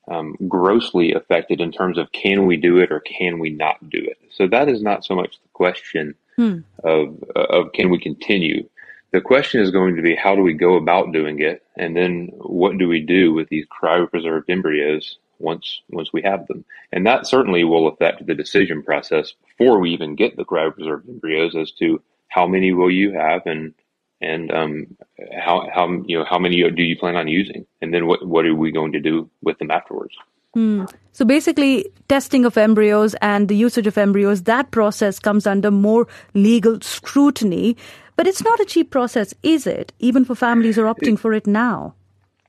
um, 0.08 0.36
grossly 0.48 1.12
affected 1.12 1.60
in 1.60 1.70
terms 1.70 1.98
of 1.98 2.10
can 2.12 2.46
we 2.46 2.56
do 2.56 2.78
it 2.78 2.90
or 2.90 3.00
can 3.00 3.38
we 3.38 3.50
not 3.50 3.88
do 3.88 3.98
it. 3.98 4.18
So 4.32 4.48
that 4.48 4.68
is 4.68 4.82
not 4.82 5.04
so 5.04 5.14
much 5.14 5.40
the 5.40 5.48
question 5.52 6.14
hmm. 6.36 6.58
of 6.84 7.22
of 7.34 7.72
can 7.72 7.90
we 7.90 7.98
continue. 7.98 8.68
The 9.12 9.20
question 9.20 9.60
is 9.60 9.70
going 9.70 9.96
to 9.96 10.02
be 10.02 10.14
how 10.14 10.34
do 10.34 10.42
we 10.42 10.54
go 10.54 10.76
about 10.76 11.12
doing 11.12 11.40
it, 11.40 11.62
and 11.76 11.94
then 11.94 12.30
what 12.36 12.78
do 12.78 12.88
we 12.88 13.00
do 13.00 13.32
with 13.32 13.48
these 13.48 13.66
cryopreserved 13.66 14.48
embryos 14.48 15.18
once 15.38 15.82
once 15.90 16.12
we 16.12 16.22
have 16.22 16.46
them, 16.46 16.64
and 16.92 17.06
that 17.06 17.26
certainly 17.26 17.64
will 17.64 17.88
affect 17.88 18.26
the 18.26 18.34
decision 18.34 18.82
process 18.82 19.34
before 19.46 19.78
we 19.78 19.90
even 19.90 20.14
get 20.14 20.36
the 20.36 20.44
cryopreserved 20.44 21.08
embryos 21.08 21.54
as 21.54 21.72
to 21.72 22.02
how 22.28 22.46
many 22.46 22.72
will 22.72 22.90
you 22.90 23.12
have 23.12 23.42
and 23.44 23.74
and 24.22 24.52
um, 24.52 24.96
how 25.38 25.68
how 25.74 25.88
you 26.06 26.18
know 26.18 26.24
how 26.24 26.38
many 26.38 26.62
do 26.70 26.82
you 26.82 26.96
plan 26.96 27.16
on 27.16 27.28
using, 27.28 27.66
and 27.82 27.92
then 27.92 28.06
what 28.06 28.26
what 28.26 28.46
are 28.46 28.54
we 28.54 28.70
going 28.70 28.92
to 28.92 29.00
do 29.00 29.28
with 29.42 29.58
them 29.58 29.70
afterwards? 29.70 30.14
Hmm. 30.54 30.84
So 31.12 31.24
basically, 31.24 31.86
testing 32.08 32.44
of 32.44 32.56
embryos 32.56 33.14
and 33.20 33.48
the 33.48 33.56
usage 33.56 33.86
of 33.86 33.98
embryos, 33.98 34.42
that 34.42 34.70
process 34.70 35.18
comes 35.18 35.46
under 35.46 35.70
more 35.70 36.06
legal 36.34 36.80
scrutiny. 36.80 37.76
But 38.16 38.26
it's 38.26 38.42
not 38.42 38.60
a 38.60 38.64
cheap 38.64 38.90
process, 38.90 39.34
is 39.42 39.66
it? 39.66 39.92
Even 39.98 40.24
for 40.24 40.34
families 40.34 40.76
who 40.76 40.84
are 40.84 40.94
opting 40.94 41.18
for 41.18 41.32
it 41.32 41.46
now. 41.46 41.94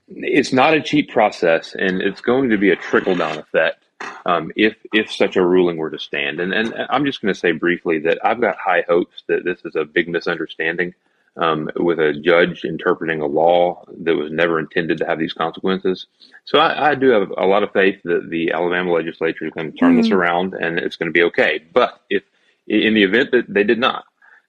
It's 0.08 0.52
not 0.52 0.74
a 0.74 0.82
cheap 0.82 1.10
process, 1.10 1.76
and 1.76 2.02
it's 2.02 2.22
going 2.22 2.50
to 2.50 2.58
be 2.58 2.70
a 2.70 2.76
trickle 2.76 3.16
down 3.16 3.40
effect 3.40 3.84
um, 4.26 4.52
if 4.56 4.76
if 4.94 5.12
such 5.12 5.36
a 5.36 5.46
ruling 5.46 5.78
were 5.78 5.90
to 5.90 6.00
stand. 6.00 6.40
And 6.40 6.54
and 6.54 6.74
I'm 6.90 7.06
just 7.06 7.22
going 7.22 7.34
to 7.34 7.40
say 7.40 7.52
briefly 7.52 8.00
that 8.00 8.20
I've 8.24 8.42
got 8.42 8.58
high 8.58 8.84
hopes 8.88 9.24
that 9.28 9.46
this 9.46 9.60
is 9.66 9.76
a 9.76 9.86
big 9.86 10.10
misunderstanding 10.10 10.94
um, 11.38 11.70
with 11.76 12.00
a 12.00 12.14
judge 12.14 12.64
interpreting 12.64 13.22
a 13.22 13.26
law 13.26 13.84
that 14.02 14.16
was 14.16 14.32
never 14.32 14.60
intended 14.60 15.00
to 15.00 15.06
have 15.06 15.20
these 15.20 15.34
consequences. 15.34 16.06
So 16.46 16.60
I, 16.60 16.92
I 16.92 16.96
do 16.96 17.10
have 17.10 17.32
a 17.38 17.46
lot 17.46 17.64
of 17.64 17.72
faith 17.72 18.00
that 18.04 18.30
the 18.30 18.52
Alabama 18.52 18.92
legislature 18.92 19.46
is 19.46 19.54
going 19.54 19.72
to 19.72 19.78
turn 19.78 19.96
mm. 19.96 20.04
this 20.04 20.12
around 20.12 20.54
and 20.54 20.78
it's 20.78 20.96
going 20.96 21.10
to 21.10 21.14
be 21.14 21.24
okay. 21.24 21.64
But 21.74 22.02
if 22.10 22.24
in 22.68 22.94
the 22.94 23.04
event 23.04 23.32
that 23.32 23.52
they 23.52 23.64
did 23.64 23.80
not, 23.80 24.06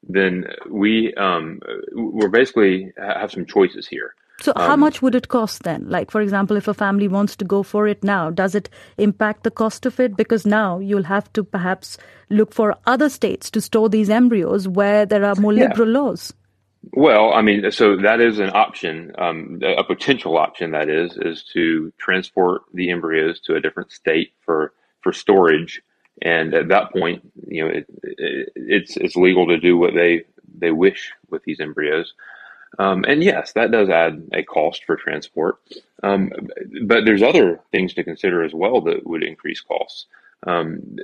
then 0.07 0.47
we 0.71 1.15
um, 1.15 1.61
we're 1.93 2.29
basically 2.29 2.93
have 2.99 3.33
some 3.33 3.47
choices 3.47 3.89
here. 3.89 4.15
So, 4.41 4.53
how 4.57 4.75
um, 4.75 4.81
much 4.81 5.01
would 5.01 5.15
it 5.15 5.29
cost 5.29 5.63
then? 5.63 5.89
Like, 5.89 6.11
for 6.11 6.21
example, 6.21 6.57
if 6.57 6.69
a 6.69 6.75
family 6.75 7.09
wants 7.09 7.37
to 7.37 7.45
go 7.45 7.63
for 7.63 7.87
it 7.87 8.03
now, 8.03 8.31
does 8.31 8.55
it 8.55 8.69
impact 8.99 9.45
the 9.45 9.51
cost 9.51 9.87
of 9.87 9.99
it? 10.01 10.17
Because 10.17 10.45
now 10.45 10.81
you'll 10.81 11.05
have 11.05 11.33
to 11.35 11.45
perhaps 11.45 11.97
look 12.31 12.53
for 12.53 12.77
other 12.85 13.09
states 13.09 13.51
to 13.53 13.61
store 13.61 13.89
these 13.89 14.11
embryos 14.11 14.67
where 14.67 15.07
there 15.07 15.25
are 15.25 15.37
more 15.37 15.53
yeah. 15.53 15.69
liberal 15.69 15.89
laws. 15.89 16.35
Well, 16.93 17.33
I 17.33 17.43
mean, 17.43 17.71
so 17.71 17.97
that 17.97 18.21
is 18.21 18.39
an 18.39 18.51
option, 18.55 19.13
um, 19.19 19.61
a 19.63 19.85
potential 19.85 20.37
option 20.37 20.73
that 20.73 20.89
is, 20.89 21.17
is 21.17 21.45
to 21.53 21.93
transport 21.99 22.63
the 22.73 22.91
embryos 22.91 23.41
to 23.41 23.55
a 23.55 23.61
different 23.61 23.93
state 23.93 24.33
for, 24.45 24.73
for 25.01 25.13
storage. 25.13 25.83
And 26.23 26.55
at 26.55 26.69
that 26.69 26.93
point, 26.93 27.23
you 27.47 27.65
know, 27.65 27.71
it, 27.71 27.87
it, 28.03 28.53
it's, 28.55 28.97
it's 28.97 29.17
legal 29.17 29.47
to 29.49 29.59
do 29.59 29.77
what 29.77 29.95
they, 29.95 30.25
they 30.59 30.71
wish 30.71 31.13
with 31.31 31.43
these 31.45 31.61
embryos. 31.61 32.13
Um, 32.79 33.05
and 33.07 33.23
yes, 33.23 33.53
that 33.53 33.71
does 33.71 33.89
add 33.89 34.29
a 34.33 34.43
cost 34.43 34.85
for 34.85 34.97
transport. 34.97 35.59
Um, 36.03 36.31
but 36.83 37.05
there's 37.05 37.23
other 37.23 37.61
things 37.71 37.95
to 37.95 38.05
consider 38.05 38.45
as 38.45 38.53
well 38.53 38.81
that 38.83 39.07
would 39.07 39.23
increase 39.23 39.61
costs. 39.61 40.07
Um, 40.47 40.97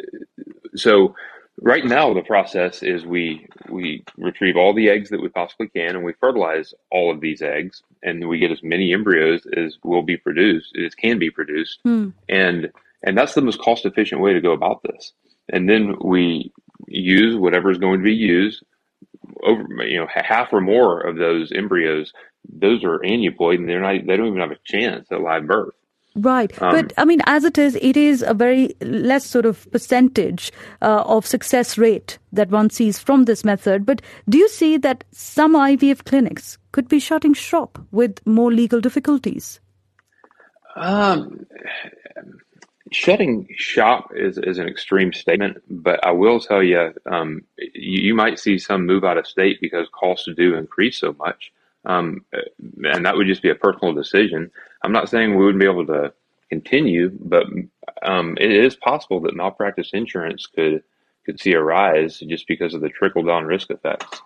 so 0.75 1.15
right 1.61 1.85
now 1.85 2.13
the 2.15 2.23
process 2.23 2.83
is 2.83 3.05
we 3.05 3.47
we 3.69 4.05
retrieve 4.17 4.57
all 4.57 4.75
the 4.75 4.89
eggs 4.89 5.11
that 5.11 5.21
we 5.21 5.29
possibly 5.29 5.69
can 5.69 5.97
and 5.97 6.05
we 6.05 6.13
fertilize 6.15 6.75
all 6.91 7.11
of 7.11 7.21
these 7.21 7.43
eggs 7.43 7.83
and 8.03 8.27
we 8.29 8.39
get 8.39 8.51
as 8.51 8.63
many 8.63 8.93
embryos 8.93 9.47
as 9.57 9.77
will 9.85 10.03
be 10.03 10.17
produced 10.17 10.77
as 10.77 10.95
can 10.95 11.19
be 11.19 11.31
produced. 11.31 11.81
Mm. 11.87 12.13
and 12.29 12.71
and 13.03 13.17
that's 13.17 13.35
the 13.35 13.43
most 13.43 13.61
cost 13.61 13.87
efficient 13.87 14.21
way 14.21 14.35
to 14.35 14.43
go 14.43 14.53
about 14.53 14.83
this. 14.83 15.13
And 15.49 15.69
then 15.69 15.97
we 16.05 16.53
use 16.87 17.35
whatever 17.35 17.71
is 17.71 17.79
going 17.79 18.01
to 18.01 18.05
be 18.05 18.15
used 18.15 18.63
over 19.43 19.65
you 19.85 19.99
know 19.99 20.07
half 20.13 20.53
or 20.53 20.61
more 20.61 21.01
of 21.01 21.17
those 21.17 21.53
embryos. 21.53 22.13
Those 22.49 22.85
are 22.85 22.99
aneuploid 23.01 23.57
and 23.57 23.69
they're 23.69 23.81
not 23.81 24.07
they 24.07 24.17
don't 24.17 24.29
even 24.29 24.41
have 24.41 24.51
a 24.51 24.59
chance 24.65 25.09
at 25.11 25.21
live 25.21 25.47
birth 25.47 25.75
Right. 26.17 26.51
Um, 26.61 26.73
but 26.73 26.93
I 26.99 27.05
mean, 27.05 27.21
as 27.27 27.45
it 27.45 27.57
is, 27.57 27.77
it 27.81 27.97
is 27.97 28.23
a 28.23 28.35
very 28.35 28.75
less 28.81 29.25
sort 29.25 29.47
of 29.47 29.71
percentage 29.71 30.53
uh, 30.83 31.05
of 31.07 31.27
success 31.27 31.79
rate 31.79 32.19
that 32.33 32.51
one 32.51 32.71
sees 32.71 32.99
from 32.99 33.25
this 33.25 33.45
method. 33.45 33.87
But 33.87 34.03
do 34.29 34.37
you 34.37 34.49
see 34.49 34.77
that 34.79 35.05
some 35.13 35.55
IVF 35.55 36.05
clinics 36.05 36.59
could 36.73 36.89
be 36.89 36.99
shutting 36.99 37.35
shop 37.35 37.79
with 37.93 38.25
more 38.27 38.53
legal 38.53 38.81
difficulties? 38.81 39.61
Um, 40.75 41.47
shutting 42.91 43.49
shop 43.57 44.11
is, 44.15 44.39
is 44.39 44.59
an 44.59 44.69
extreme 44.69 45.13
statement, 45.13 45.59
but 45.69 46.05
I 46.05 46.11
will 46.11 46.41
tell 46.41 46.63
you, 46.63 46.93
um, 47.11 47.43
you, 47.59 48.01
you 48.03 48.15
might 48.15 48.39
see 48.39 48.59
some 48.59 48.85
move 48.85 49.05
out 49.05 49.19
of 49.19 49.27
state 49.27 49.61
because 49.61 49.87
costs 49.93 50.29
do 50.37 50.55
increase 50.55 50.99
so 50.99 51.15
much. 51.19 51.53
Um, 51.85 52.25
and 52.85 53.07
that 53.07 53.17
would 53.17 53.27
just 53.27 53.43
be 53.43 53.51
a 53.51 53.55
personal 53.55 53.95
decision. 53.95 54.51
I'm 54.83 54.93
not 54.93 55.09
saying 55.09 55.31
we 55.37 55.45
wouldn't 55.45 55.61
be 55.61 55.69
able 55.69 55.87
to 55.87 56.13
continue, 56.49 57.11
but 57.21 57.47
um, 58.03 58.37
it 58.41 58.51
is 58.51 58.77
possible 58.77 59.21
that 59.21 59.37
malpractice 59.37 59.91
insurance 59.93 60.47
could 60.47 60.83
could 61.27 61.39
see 61.39 61.53
a 61.53 61.63
rise 61.63 62.19
just 62.21 62.47
because 62.49 62.73
of 62.73 62.81
the 62.81 62.89
trickle 62.89 63.23
down 63.23 63.45
risk 63.45 63.71
effects. 63.71 64.23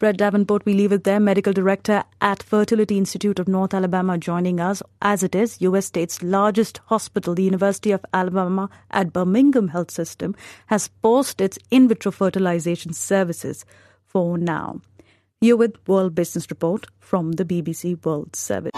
Brett 0.00 0.16
Davenport, 0.16 0.66
we 0.66 0.74
leave 0.74 0.90
it 0.90 1.04
there, 1.04 1.20
medical 1.20 1.52
director 1.52 2.02
at 2.20 2.42
Fertility 2.42 2.98
Institute 2.98 3.38
of 3.38 3.46
North 3.46 3.72
Alabama, 3.72 4.18
joining 4.18 4.58
us. 4.58 4.82
As 5.00 5.22
it 5.22 5.36
is, 5.36 5.60
U.S. 5.60 5.86
state's 5.86 6.22
largest 6.22 6.80
hospital, 6.86 7.36
the 7.36 7.44
University 7.44 7.92
of 7.92 8.04
Alabama 8.12 8.68
at 8.90 9.12
Birmingham 9.12 9.68
Health 9.68 9.92
System, 9.92 10.34
has 10.66 10.88
paused 10.88 11.40
its 11.40 11.58
in 11.70 11.86
vitro 11.86 12.10
fertilization 12.10 12.92
services 12.92 13.64
for 14.04 14.36
now. 14.36 14.80
You're 15.40 15.56
with 15.56 15.76
World 15.86 16.14
Business 16.16 16.50
Report 16.50 16.86
from 16.98 17.32
the 17.32 17.44
BBC 17.44 18.04
World 18.04 18.34
Service. 18.34 18.72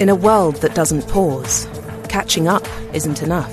In 0.00 0.08
a 0.08 0.14
world 0.14 0.54
that 0.62 0.76
doesn't 0.76 1.08
pause, 1.08 1.66
catching 2.08 2.46
up 2.46 2.64
isn't 2.94 3.20
enough. 3.20 3.52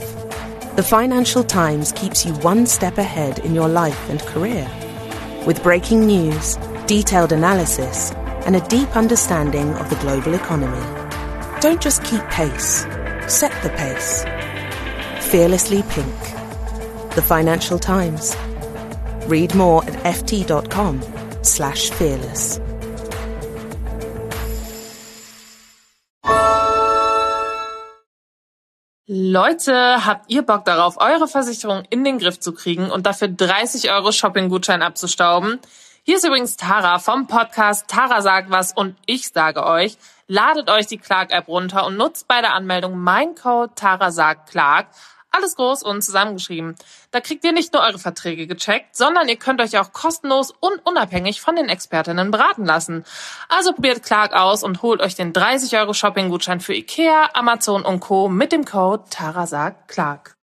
The 0.76 0.84
Financial 0.84 1.44
Times 1.44 1.92
keeps 1.92 2.24
you 2.24 2.34
one 2.36 2.68
step 2.68 3.00
ahead 3.00 3.40
in 3.40 3.56
your 3.56 3.68
life 3.68 4.10
and 4.12 4.20
career. 4.22 4.70
With 5.48 5.64
breaking 5.64 6.06
news, 6.06 6.56
detailed 6.86 7.32
analysis, 7.32 8.12
and 8.46 8.56
a 8.56 8.68
deep 8.68 8.96
understanding 8.96 9.74
of 9.74 9.90
the 9.90 9.96
global 9.96 10.36
economy. 10.36 10.86
Don't 11.62 11.82
just 11.82 12.04
keep 12.04 12.22
pace, 12.26 12.86
set 13.28 13.52
the 13.64 13.72
pace. 13.72 14.24
Fearlessly 15.32 15.82
Pink. 15.90 16.20
The 17.16 17.24
Financial 17.26 17.80
Times. 17.80 18.38
Read 19.26 19.56
more 19.56 19.84
at 19.86 19.94
ft.com 20.04 21.02
slash 21.42 21.90
fearless. 21.90 22.60
Leute, 29.36 30.06
habt 30.06 30.32
ihr 30.32 30.44
Bock 30.44 30.64
darauf, 30.64 30.96
eure 30.96 31.28
Versicherung 31.28 31.84
in 31.90 32.06
den 32.06 32.20
Griff 32.20 32.40
zu 32.40 32.54
kriegen 32.54 32.90
und 32.90 33.06
dafür 33.06 33.28
30 33.28 33.92
Euro 33.92 34.14
Shopping-Gutschein 34.14 34.82
abzustauben? 34.82 35.60
Hier 36.04 36.16
ist 36.16 36.26
übrigens 36.26 36.56
Tara 36.56 37.00
vom 37.00 37.28
Podcast 37.28 37.90
Tara 37.90 38.22
sagt 38.22 38.50
was 38.50 38.72
und 38.72 38.96
ich 39.06 39.28
sage 39.28 39.66
euch, 39.66 39.98
ladet 40.30 40.70
euch 40.70 40.88
die 40.88 41.00
Clark-App 41.00 41.50
runter 41.50 41.86
und 41.86 41.98
nutzt 41.98 42.30
bei 42.30 42.40
der 42.40 42.54
Anmeldung 42.54 42.98
mein 42.98 43.36
Code 43.36 43.74
Tara 43.76 44.10
sagt 44.10 44.52
Clark 44.52 44.88
alles 45.36 45.56
groß 45.56 45.84
und 45.84 46.02
zusammengeschrieben. 46.04 46.76
Da 47.12 47.20
kriegt 47.22 47.44
ihr 47.44 47.52
nicht 47.52 47.74
nur 47.74 47.84
eure 47.84 48.00
Verträge 48.00 48.48
gecheckt, 48.48 48.96
sondern 48.96 49.28
ihr 49.28 49.38
könnt 49.38 49.62
euch 49.62 49.78
auch 49.78 49.94
kostenlos 49.94 50.54
und 50.60 50.86
unabhängig 50.86 51.42
von 51.42 51.56
den 51.56 51.70
Expertinnen 51.70 52.32
beraten 52.32 52.66
lassen. 52.66 53.06
Also 53.50 53.74
probiert 53.74 54.04
Clark 54.04 54.34
aus 54.34 54.64
und 54.64 54.82
holt 54.82 55.02
euch 55.02 55.16
den 55.16 55.34
30 55.34 55.78
Euro 55.78 55.94
Shopping-Gutschein 55.94 56.60
für 56.60 56.74
Ikea, 56.74 57.30
Amazon 57.34 57.84
und 57.84 58.00
Co. 58.00 58.30
mit 58.30 58.52
dem 58.52 58.66
Code 58.66 59.04
TARASAG 59.10 59.88
Clark. 59.88 60.36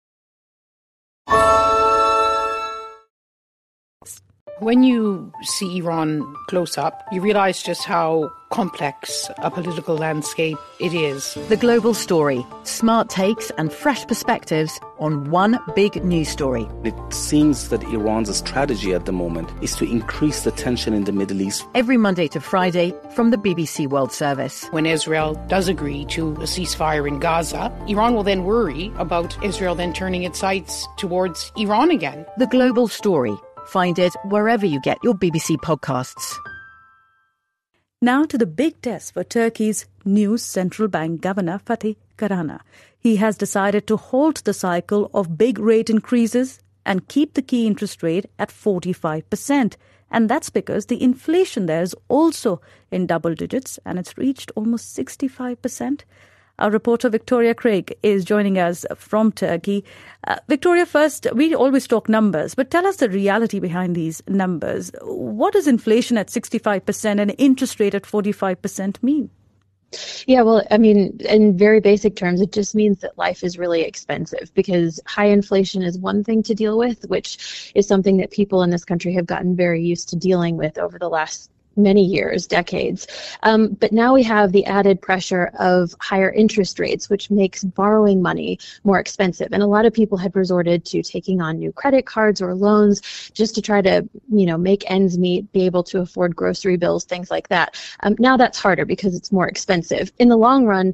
When 4.61 4.83
you 4.83 5.33
see 5.41 5.79
Iran 5.79 6.35
close 6.47 6.77
up, 6.77 7.01
you 7.11 7.19
realize 7.19 7.63
just 7.63 7.83
how 7.83 8.31
complex 8.51 9.27
a 9.39 9.49
political 9.49 9.95
landscape 9.95 10.55
it 10.79 10.93
is. 10.93 11.33
The 11.49 11.57
global 11.57 11.95
story, 11.95 12.45
smart 12.61 13.09
takes 13.09 13.49
and 13.57 13.73
fresh 13.73 14.05
perspectives 14.05 14.79
on 14.99 15.31
one 15.31 15.59
big 15.73 16.05
news 16.05 16.29
story. 16.29 16.67
It 16.83 16.93
seems 17.11 17.69
that 17.69 17.81
Iran's 17.85 18.35
strategy 18.37 18.93
at 18.93 19.07
the 19.07 19.11
moment 19.11 19.49
is 19.63 19.75
to 19.77 19.85
increase 19.89 20.43
the 20.43 20.51
tension 20.51 20.93
in 20.93 21.05
the 21.05 21.11
Middle 21.11 21.41
East. 21.41 21.65
Every 21.73 21.97
Monday 21.97 22.27
to 22.27 22.39
Friday 22.39 22.93
from 23.15 23.31
the 23.31 23.37
BBC 23.37 23.87
World 23.87 24.11
Service. 24.11 24.67
When 24.67 24.85
Israel 24.85 25.33
does 25.47 25.69
agree 25.69 26.05
to 26.13 26.33
a 26.33 26.45
ceasefire 26.45 27.07
in 27.07 27.17
Gaza, 27.17 27.75
Iran 27.87 28.13
will 28.13 28.21
then 28.21 28.43
worry 28.43 28.91
about 28.97 29.43
Israel 29.43 29.73
then 29.73 29.91
turning 29.91 30.21
its 30.21 30.37
sights 30.37 30.87
towards 30.97 31.51
Iran 31.57 31.89
again. 31.89 32.27
The 32.37 32.45
global 32.45 32.87
story 32.87 33.35
Find 33.67 33.97
it 33.99 34.13
wherever 34.25 34.65
you 34.65 34.79
get 34.81 34.97
your 35.03 35.13
BBC 35.13 35.57
podcasts. 35.57 36.37
Now 38.01 38.25
to 38.25 38.37
the 38.37 38.47
big 38.47 38.81
test 38.81 39.13
for 39.13 39.23
Turkey's 39.23 39.85
new 40.03 40.37
central 40.37 40.87
bank 40.87 41.21
governor, 41.21 41.59
Fatih 41.63 41.97
Karahan. 42.17 42.59
He 42.99 43.17
has 43.17 43.37
decided 43.37 43.85
to 43.87 43.97
halt 43.97 44.43
the 44.43 44.53
cycle 44.53 45.09
of 45.13 45.37
big 45.37 45.59
rate 45.59 45.89
increases 45.89 46.59
and 46.85 47.07
keep 47.07 47.33
the 47.35 47.41
key 47.41 47.67
interest 47.67 48.01
rate 48.01 48.25
at 48.39 48.49
45%. 48.49 49.75
And 50.09 50.29
that's 50.29 50.49
because 50.49 50.87
the 50.87 51.01
inflation 51.01 51.67
there 51.67 51.83
is 51.83 51.95
also 52.09 52.59
in 52.89 53.05
double 53.05 53.35
digits 53.35 53.79
and 53.85 53.99
it's 53.99 54.17
reached 54.17 54.51
almost 54.55 54.97
65%. 54.97 56.01
Our 56.61 56.69
reporter 56.69 57.09
Victoria 57.09 57.55
Craig 57.55 57.97
is 58.03 58.23
joining 58.23 58.59
us 58.59 58.85
from 58.95 59.31
Turkey. 59.31 59.83
Uh, 60.27 60.35
Victoria, 60.47 60.85
first, 60.85 61.25
we 61.33 61.55
always 61.55 61.87
talk 61.87 62.07
numbers, 62.07 62.53
but 62.53 62.69
tell 62.69 62.85
us 62.85 62.97
the 62.97 63.09
reality 63.09 63.59
behind 63.59 63.95
these 63.95 64.21
numbers. 64.27 64.91
What 65.01 65.53
does 65.53 65.65
inflation 65.65 66.19
at 66.19 66.27
65% 66.27 67.19
and 67.19 67.33
interest 67.39 67.79
rate 67.79 67.95
at 67.95 68.03
45% 68.03 69.01
mean? 69.01 69.31
Yeah, 70.27 70.43
well, 70.43 70.63
I 70.69 70.77
mean, 70.77 71.17
in 71.21 71.57
very 71.57 71.79
basic 71.79 72.15
terms, 72.15 72.39
it 72.41 72.51
just 72.51 72.75
means 72.75 72.99
that 72.99 73.17
life 73.17 73.43
is 73.43 73.57
really 73.57 73.81
expensive 73.81 74.51
because 74.53 74.99
high 75.07 75.25
inflation 75.25 75.81
is 75.81 75.97
one 75.97 76.23
thing 76.23 76.43
to 76.43 76.53
deal 76.53 76.77
with, 76.77 77.09
which 77.09 77.71
is 77.73 77.87
something 77.87 78.17
that 78.17 78.29
people 78.29 78.61
in 78.61 78.69
this 78.69 78.85
country 78.85 79.15
have 79.15 79.25
gotten 79.25 79.55
very 79.55 79.81
used 79.81 80.09
to 80.09 80.15
dealing 80.15 80.57
with 80.57 80.77
over 80.77 80.99
the 80.99 81.09
last 81.09 81.49
many 81.75 82.03
years, 82.03 82.47
decades. 82.47 83.07
Um, 83.43 83.69
but 83.79 83.91
now 83.91 84.13
we 84.13 84.23
have 84.23 84.51
the 84.51 84.65
added 84.65 85.01
pressure 85.01 85.51
of 85.59 85.95
higher 85.99 86.31
interest 86.31 86.79
rates, 86.79 87.09
which 87.09 87.31
makes 87.31 87.63
borrowing 87.63 88.21
money 88.21 88.59
more 88.83 88.99
expensive. 88.99 89.49
And 89.51 89.63
a 89.63 89.67
lot 89.67 89.85
of 89.85 89.93
people 89.93 90.17
had 90.17 90.35
resorted 90.35 90.85
to 90.85 91.01
taking 91.01 91.41
on 91.41 91.59
new 91.59 91.71
credit 91.71 92.05
cards 92.05 92.41
or 92.41 92.53
loans 92.53 93.31
just 93.33 93.55
to 93.55 93.61
try 93.61 93.81
to, 93.81 94.07
you 94.31 94.45
know, 94.45 94.57
make 94.57 94.89
ends 94.89 95.17
meet, 95.17 95.51
be 95.51 95.65
able 95.65 95.83
to 95.83 96.01
afford 96.01 96.35
grocery 96.35 96.77
bills, 96.77 97.05
things 97.05 97.31
like 97.31 97.47
that. 97.49 97.79
Um, 98.01 98.15
now 98.19 98.37
that's 98.37 98.59
harder 98.59 98.85
because 98.85 99.15
it's 99.15 99.31
more 99.31 99.47
expensive. 99.47 100.11
In 100.19 100.29
the 100.29 100.37
long 100.37 100.65
run, 100.65 100.93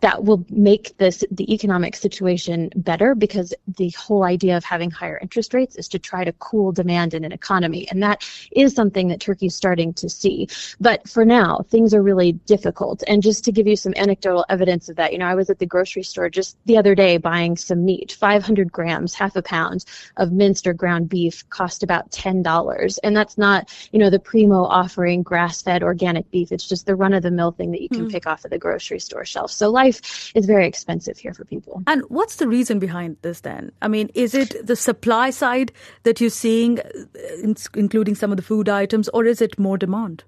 that 0.00 0.24
will 0.24 0.44
make 0.48 0.96
this 0.98 1.24
the 1.30 1.52
economic 1.52 1.94
situation 1.94 2.70
better 2.76 3.14
because 3.14 3.54
the 3.76 3.90
whole 3.90 4.24
idea 4.24 4.56
of 4.56 4.64
having 4.64 4.90
higher 4.90 5.18
interest 5.20 5.54
rates 5.54 5.76
is 5.76 5.88
to 5.88 5.98
try 5.98 6.24
to 6.24 6.32
cool 6.34 6.72
demand 6.72 7.14
in 7.14 7.24
an 7.24 7.32
economy. 7.32 7.88
And 7.90 8.02
that 8.02 8.26
is 8.50 8.74
something 8.74 9.08
that 9.08 9.20
Turkey's 9.20 9.54
starting 9.54 9.92
to 9.94 10.08
see. 10.08 10.48
But 10.80 11.08
for 11.08 11.24
now 11.24 11.64
things 11.68 11.94
are 11.94 12.02
really 12.02 12.32
difficult. 12.32 13.02
And 13.06 13.22
just 13.22 13.44
to 13.44 13.52
give 13.52 13.66
you 13.66 13.76
some 13.76 13.94
anecdotal 13.96 14.44
evidence 14.48 14.88
of 14.88 14.96
that 14.96 15.12
you 15.12 15.18
know 15.18 15.26
I 15.26 15.34
was 15.34 15.50
at 15.50 15.58
the 15.58 15.66
grocery 15.66 16.02
store 16.02 16.30
just 16.30 16.56
the 16.66 16.78
other 16.78 16.94
day 16.94 17.16
buying 17.16 17.56
some 17.56 17.84
meat 17.84 18.12
500 18.12 18.72
grams 18.72 19.14
half 19.14 19.36
a 19.36 19.42
pound 19.42 19.84
of 20.16 20.32
minced 20.32 20.66
or 20.66 20.72
ground 20.72 21.08
beef 21.08 21.48
cost 21.50 21.82
about 21.82 22.10
$10 22.10 22.98
and 23.02 23.16
that's 23.16 23.36
not 23.36 23.72
you 23.92 23.98
know 23.98 24.10
the 24.10 24.18
primo 24.18 24.64
offering 24.64 25.22
grass-fed 25.22 25.82
organic 25.82 26.30
beef. 26.30 26.52
It's 26.52 26.68
just 26.68 26.86
the 26.86 26.96
run-of-the-mill 26.96 27.52
thing 27.52 27.70
that 27.72 27.82
you 27.82 27.88
can 27.88 28.06
mm. 28.06 28.10
pick 28.10 28.26
off 28.26 28.44
at 28.44 28.50
the 28.50 28.58
grocery 28.58 29.00
store 29.00 29.24
shelf. 29.24 29.50
So 29.50 29.70
life 29.70 29.89
life 29.90 30.32
is 30.34 30.46
very 30.46 30.66
expensive 30.66 31.18
here 31.18 31.34
for 31.34 31.44
people. 31.44 31.82
And 31.86 32.02
what's 32.08 32.36
the 32.36 32.48
reason 32.48 32.78
behind 32.78 33.16
this 33.22 33.40
then? 33.40 33.72
I 33.82 33.88
mean, 33.88 34.10
is 34.14 34.34
it 34.34 34.54
the 34.66 34.76
supply 34.76 35.30
side 35.30 35.72
that 36.04 36.20
you're 36.20 36.30
seeing, 36.30 36.80
uh, 36.80 37.54
including 37.74 38.14
some 38.14 38.30
of 38.30 38.36
the 38.36 38.42
food 38.42 38.68
items, 38.68 39.08
or 39.10 39.24
is 39.24 39.40
it 39.40 39.58
more 39.58 39.78
demand? 39.78 40.24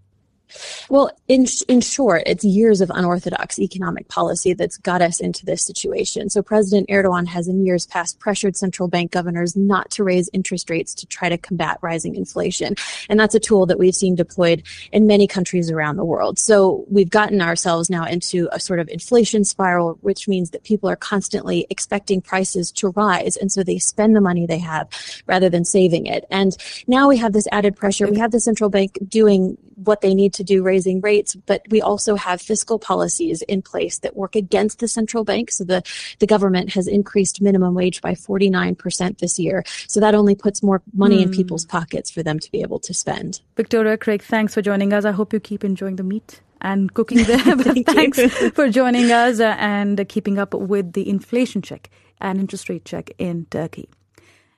Well, 0.88 1.10
in 1.28 1.46
in 1.68 1.80
short, 1.80 2.22
it's 2.26 2.44
years 2.44 2.80
of 2.80 2.90
unorthodox 2.94 3.58
economic 3.58 4.08
policy 4.08 4.54
that's 4.54 4.76
got 4.78 5.02
us 5.02 5.20
into 5.20 5.44
this 5.46 5.62
situation. 5.62 6.30
So 6.30 6.42
President 6.42 6.88
Erdogan 6.88 7.26
has 7.26 7.48
in 7.48 7.64
years 7.64 7.86
past 7.86 8.18
pressured 8.18 8.56
central 8.56 8.88
bank 8.88 9.10
governors 9.10 9.56
not 9.56 9.90
to 9.92 10.04
raise 10.04 10.28
interest 10.32 10.70
rates 10.70 10.94
to 10.94 11.06
try 11.06 11.28
to 11.28 11.38
combat 11.38 11.78
rising 11.82 12.14
inflation. 12.14 12.74
And 13.08 13.18
that's 13.18 13.34
a 13.34 13.40
tool 13.40 13.66
that 13.66 13.78
we've 13.78 13.94
seen 13.94 14.14
deployed 14.14 14.62
in 14.92 15.06
many 15.06 15.26
countries 15.26 15.70
around 15.70 15.96
the 15.96 16.04
world. 16.04 16.38
So 16.38 16.84
we've 16.88 17.10
gotten 17.10 17.40
ourselves 17.40 17.90
now 17.90 18.04
into 18.04 18.48
a 18.52 18.60
sort 18.60 18.80
of 18.80 18.88
inflation 18.88 19.44
spiral, 19.44 19.98
which 20.00 20.28
means 20.28 20.50
that 20.50 20.64
people 20.64 20.88
are 20.88 20.96
constantly 20.96 21.66
expecting 21.70 22.20
prices 22.20 22.70
to 22.72 22.90
rise. 22.90 23.36
And 23.36 23.50
so 23.50 23.62
they 23.62 23.78
spend 23.78 24.14
the 24.14 24.20
money 24.20 24.46
they 24.46 24.58
have 24.58 24.88
rather 25.26 25.48
than 25.48 25.64
saving 25.64 26.06
it. 26.06 26.24
And 26.30 26.56
now 26.86 27.08
we 27.08 27.16
have 27.18 27.32
this 27.32 27.48
added 27.52 27.76
pressure. 27.76 28.08
We 28.08 28.18
have 28.18 28.30
the 28.30 28.40
central 28.40 28.70
bank 28.70 28.98
doing 29.08 29.56
what 29.76 30.00
they 30.00 30.14
need 30.14 30.32
to 30.34 30.41
do 30.42 30.62
raising 30.62 31.00
rates, 31.00 31.34
but 31.34 31.62
we 31.70 31.80
also 31.80 32.16
have 32.16 32.40
fiscal 32.40 32.78
policies 32.78 33.42
in 33.42 33.62
place 33.62 33.98
that 34.00 34.16
work 34.16 34.36
against 34.36 34.78
the 34.78 34.88
central 34.88 35.24
bank. 35.24 35.50
So 35.50 35.64
the, 35.64 35.82
the 36.18 36.26
government 36.26 36.72
has 36.74 36.86
increased 36.86 37.40
minimum 37.40 37.74
wage 37.74 38.00
by 38.00 38.12
49% 38.12 39.18
this 39.18 39.38
year. 39.38 39.64
So 39.86 40.00
that 40.00 40.14
only 40.14 40.34
puts 40.34 40.62
more 40.62 40.82
money 40.92 41.18
mm. 41.18 41.22
in 41.22 41.28
hmm. 41.28 41.34
people's 41.34 41.64
pockets 41.64 42.10
for 42.10 42.22
them 42.22 42.38
to 42.38 42.50
be 42.50 42.62
able 42.62 42.78
to 42.80 42.94
spend. 42.94 43.40
Victoria 43.56 43.96
Craig, 43.96 44.22
thanks 44.22 44.54
for 44.54 44.62
joining 44.62 44.92
us. 44.92 45.04
I 45.04 45.12
hope 45.12 45.32
you 45.32 45.40
keep 45.40 45.64
enjoying 45.64 45.96
the 45.96 46.02
meat 46.02 46.40
and 46.62 46.92
cooking 46.94 47.24
there. 47.24 47.38
Thank 47.56 47.86
thanks 47.86 48.20
for 48.54 48.68
joining 48.70 49.10
us 49.10 49.40
and 49.40 50.08
keeping 50.08 50.38
up 50.38 50.54
with 50.54 50.92
the 50.92 51.08
inflation 51.08 51.60
check 51.60 51.90
and 52.20 52.38
interest 52.38 52.68
rate 52.68 52.84
check 52.84 53.10
in 53.18 53.46
Turkey. 53.50 53.88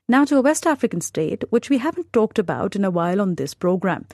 Now 0.06 0.24
to 0.26 0.36
a 0.36 0.42
West 0.42 0.66
African 0.66 1.00
state, 1.00 1.44
which 1.48 1.70
we 1.70 1.78
haven't 1.78 2.12
talked 2.12 2.38
about 2.38 2.76
in 2.76 2.84
a 2.84 2.90
while 2.90 3.20
on 3.20 3.36
this 3.36 3.54
program. 3.54 4.06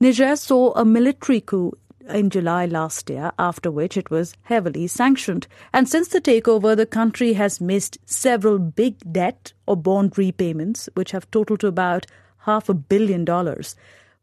Niger 0.00 0.36
saw 0.36 0.72
a 0.74 0.84
military 0.84 1.40
coup 1.40 1.72
in 2.08 2.30
July 2.30 2.66
last 2.66 3.10
year, 3.10 3.32
after 3.36 3.68
which 3.68 3.96
it 3.96 4.10
was 4.10 4.32
heavily 4.42 4.86
sanctioned. 4.86 5.48
And 5.72 5.88
since 5.88 6.06
the 6.08 6.20
takeover, 6.20 6.76
the 6.76 6.86
country 6.86 7.32
has 7.32 7.60
missed 7.60 7.98
several 8.06 8.60
big 8.60 8.96
debt 9.12 9.52
or 9.66 9.76
bond 9.76 10.16
repayments, 10.16 10.88
which 10.94 11.10
have 11.10 11.28
totaled 11.32 11.60
to 11.60 11.66
about 11.66 12.06
half 12.38 12.68
a 12.68 12.74
billion 12.74 13.24
dollars. 13.24 13.74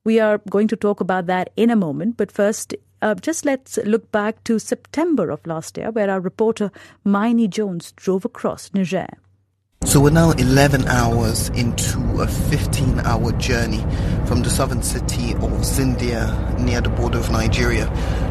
We 0.06 0.20
are 0.20 0.38
going 0.50 0.70
to 0.70 0.78
talk 0.78 1.02
about 1.02 1.26
that 1.28 1.50
in 1.58 1.70
a 1.70 1.76
moment, 1.76 2.16
but 2.16 2.32
first, 2.32 2.74
uh, 3.02 3.16
just 3.16 3.44
let's 3.44 3.78
look 3.80 4.10
back 4.14 4.44
to 4.46 4.60
September 4.60 5.30
of 5.30 5.46
last 5.46 5.78
year, 5.78 5.92
where 5.92 6.10
our 6.10 6.22
reporter 6.22 6.72
Mayeni 7.06 7.50
Jones 7.50 7.92
drove 7.92 8.24
across 8.24 8.74
Niger. 8.74 9.08
So 9.86 10.02
we're 10.02 10.10
now 10.10 10.32
11 10.32 10.88
hours 10.88 11.50
into 11.50 12.20
a 12.20 12.28
15 12.28 13.02
hour 13.02 13.32
journey 13.34 13.86
from 14.26 14.42
the 14.42 14.50
southern 14.50 14.82
city 14.82 15.34
of 15.34 15.52
Zinder 15.62 16.60
near 16.60 16.82
the 16.82 16.90
border 16.90 17.20
of 17.20 17.30
Nigeria 17.30 17.86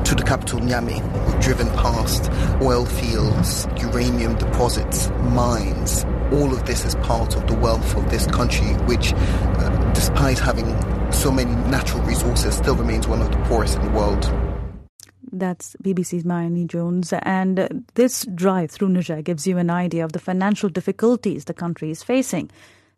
to 0.04 0.14
the 0.16 0.24
capital 0.24 0.58
Niamey. 0.58 1.00
We've 1.26 1.40
driven 1.40 1.68
past 1.68 2.28
oil 2.60 2.84
fields, 2.84 3.68
uranium 3.80 4.36
deposits, 4.36 5.08
mines. 5.32 6.04
All 6.32 6.52
of 6.52 6.66
this 6.66 6.84
is 6.84 6.96
part 6.96 7.36
of 7.36 7.46
the 7.46 7.54
wealth 7.54 7.96
of 7.96 8.10
this 8.10 8.26
country 8.26 8.72
which, 8.86 9.12
uh, 9.14 9.92
despite 9.92 10.40
having 10.40 10.66
so 11.12 11.30
many 11.30 11.54
natural 11.70 12.02
resources, 12.02 12.56
still 12.56 12.74
remains 12.74 13.06
one 13.06 13.22
of 13.22 13.30
the 13.30 13.38
poorest 13.44 13.76
in 13.76 13.84
the 13.84 13.90
world. 13.92 14.24
That's 15.34 15.76
BBC's 15.82 16.24
Mayeni 16.24 16.66
Jones. 16.66 17.12
And 17.22 17.84
this 17.94 18.24
drive 18.34 18.70
through 18.70 18.88
Niger 18.88 19.22
gives 19.22 19.46
you 19.46 19.58
an 19.58 19.70
idea 19.70 20.04
of 20.04 20.12
the 20.12 20.18
financial 20.18 20.68
difficulties 20.68 21.44
the 21.44 21.54
country 21.54 21.90
is 21.90 22.02
facing. 22.02 22.50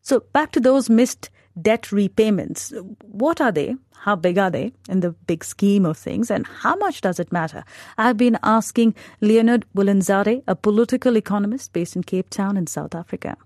So, 0.02 0.20
back 0.32 0.52
to 0.52 0.60
those 0.60 0.88
missed 0.88 1.30
debt 1.60 1.90
repayments. 1.90 2.72
What 3.02 3.40
are 3.40 3.52
they? 3.52 3.74
How 4.00 4.14
big 4.14 4.38
are 4.38 4.50
they 4.50 4.72
in 4.88 5.00
the 5.00 5.10
big 5.26 5.42
scheme 5.42 5.84
of 5.84 5.98
things? 5.98 6.30
And 6.30 6.46
how 6.46 6.76
much 6.76 7.00
does 7.00 7.18
it 7.18 7.32
matter? 7.32 7.64
I've 7.98 8.16
been 8.16 8.38
asking 8.42 8.94
Leonard 9.20 9.64
Bulanzare, 9.74 10.42
a 10.46 10.54
political 10.54 11.16
economist 11.16 11.72
based 11.72 11.96
in 11.96 12.04
Cape 12.04 12.30
Town 12.30 12.56
in 12.56 12.66
South 12.66 12.94
Africa. 12.94 13.36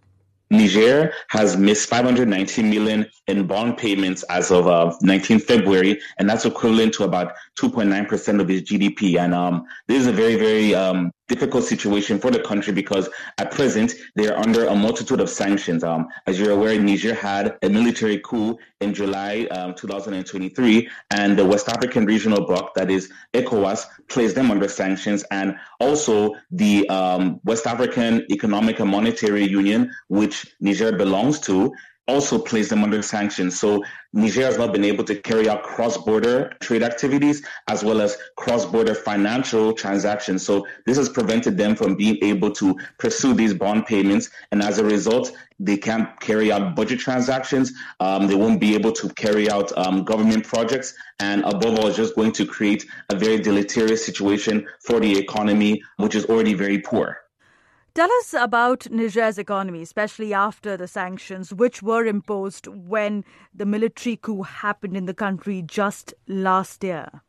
Niger 0.50 1.12
has 1.28 1.56
missed 1.56 1.88
519 1.88 2.68
million 2.68 3.06
in 3.28 3.46
bond 3.46 3.78
payments 3.78 4.24
as 4.24 4.50
of 4.50 4.66
uh, 4.66 4.92
19 5.00 5.38
February, 5.38 6.00
and 6.18 6.28
that's 6.28 6.44
equivalent 6.44 6.92
to 6.94 7.04
about 7.04 7.34
2.9% 7.56 8.40
of 8.40 8.50
its 8.50 8.70
GDP. 8.70 9.18
And 9.18 9.32
um, 9.32 9.64
this 9.86 10.00
is 10.00 10.06
a 10.08 10.12
very, 10.12 10.34
very 10.34 10.74
um, 10.74 11.12
difficult 11.30 11.64
situation 11.64 12.18
for 12.18 12.30
the 12.30 12.40
country 12.40 12.72
because 12.72 13.08
at 13.38 13.52
present 13.52 13.94
they 14.16 14.26
are 14.28 14.36
under 14.36 14.66
a 14.66 14.74
multitude 14.74 15.20
of 15.20 15.30
sanctions. 15.30 15.84
Um, 15.84 16.08
as 16.26 16.38
you're 16.38 16.50
aware, 16.50 16.78
Niger 16.78 17.14
had 17.14 17.56
a 17.62 17.68
military 17.68 18.18
coup 18.18 18.58
in 18.80 18.92
July 18.92 19.46
um, 19.52 19.74
2023, 19.74 20.88
and 21.12 21.38
the 21.38 21.44
West 21.44 21.68
African 21.68 22.04
Regional 22.04 22.44
Bloc, 22.46 22.74
that 22.74 22.90
is 22.90 23.12
ECOWAS, 23.34 23.86
placed 24.08 24.34
them 24.34 24.50
under 24.50 24.68
sanctions, 24.68 25.22
and 25.30 25.54
also 25.78 26.34
the 26.50 26.88
um, 26.88 27.40
West 27.44 27.66
African 27.66 28.26
Economic 28.30 28.80
and 28.80 28.90
Monetary 28.90 29.46
Union, 29.46 29.90
which 30.08 30.54
Niger 30.60 30.92
belongs 30.92 31.38
to, 31.40 31.72
also 32.08 32.38
placed 32.38 32.70
them 32.70 32.82
under 32.82 33.02
sanctions. 33.02 33.58
So 33.58 33.84
Niger 34.12 34.44
has 34.44 34.58
not 34.58 34.72
been 34.72 34.84
able 34.84 35.04
to 35.04 35.14
carry 35.14 35.48
out 35.48 35.62
cross-border 35.62 36.52
trade 36.60 36.82
activities 36.82 37.46
as 37.68 37.84
well 37.84 38.00
as 38.00 38.18
cross-border 38.36 38.94
financial 38.94 39.72
transactions. 39.72 40.44
So 40.44 40.66
this 40.86 40.96
has 40.96 41.08
prevented 41.08 41.56
them 41.56 41.76
from 41.76 41.94
being 41.94 42.18
able 42.22 42.50
to 42.52 42.76
pursue 42.98 43.34
these 43.34 43.54
bond 43.54 43.86
payments, 43.86 44.30
and 44.50 44.60
as 44.62 44.78
a 44.78 44.84
result, 44.84 45.32
they 45.60 45.76
can't 45.76 46.08
carry 46.20 46.50
out 46.50 46.74
budget 46.74 46.98
transactions. 46.98 47.72
Um, 48.00 48.26
they 48.26 48.34
won't 48.34 48.60
be 48.60 48.74
able 48.74 48.92
to 48.92 49.08
carry 49.10 49.48
out 49.50 49.76
um, 49.78 50.04
government 50.04 50.44
projects, 50.44 50.94
and 51.20 51.44
above 51.44 51.78
all, 51.78 51.86
it's 51.86 51.96
just 51.96 52.16
going 52.16 52.32
to 52.32 52.46
create 52.46 52.86
a 53.10 53.14
very 53.14 53.38
deleterious 53.38 54.04
situation 54.04 54.66
for 54.80 54.98
the 54.98 55.16
economy, 55.16 55.82
which 55.98 56.14
is 56.14 56.24
already 56.26 56.54
very 56.54 56.78
poor. 56.78 57.20
Tell 57.92 58.08
us 58.20 58.34
about 58.34 58.88
Niger's 58.90 59.36
economy, 59.36 59.82
especially 59.82 60.32
after 60.32 60.76
the 60.76 60.86
sanctions 60.86 61.52
which 61.52 61.82
were 61.82 62.06
imposed 62.06 62.68
when 62.68 63.24
the 63.52 63.66
military 63.66 64.16
coup 64.16 64.42
happened 64.42 64.96
in 64.96 65.06
the 65.06 65.14
country 65.14 65.60
just 65.62 66.14
last 66.28 66.84
year. 66.84 67.22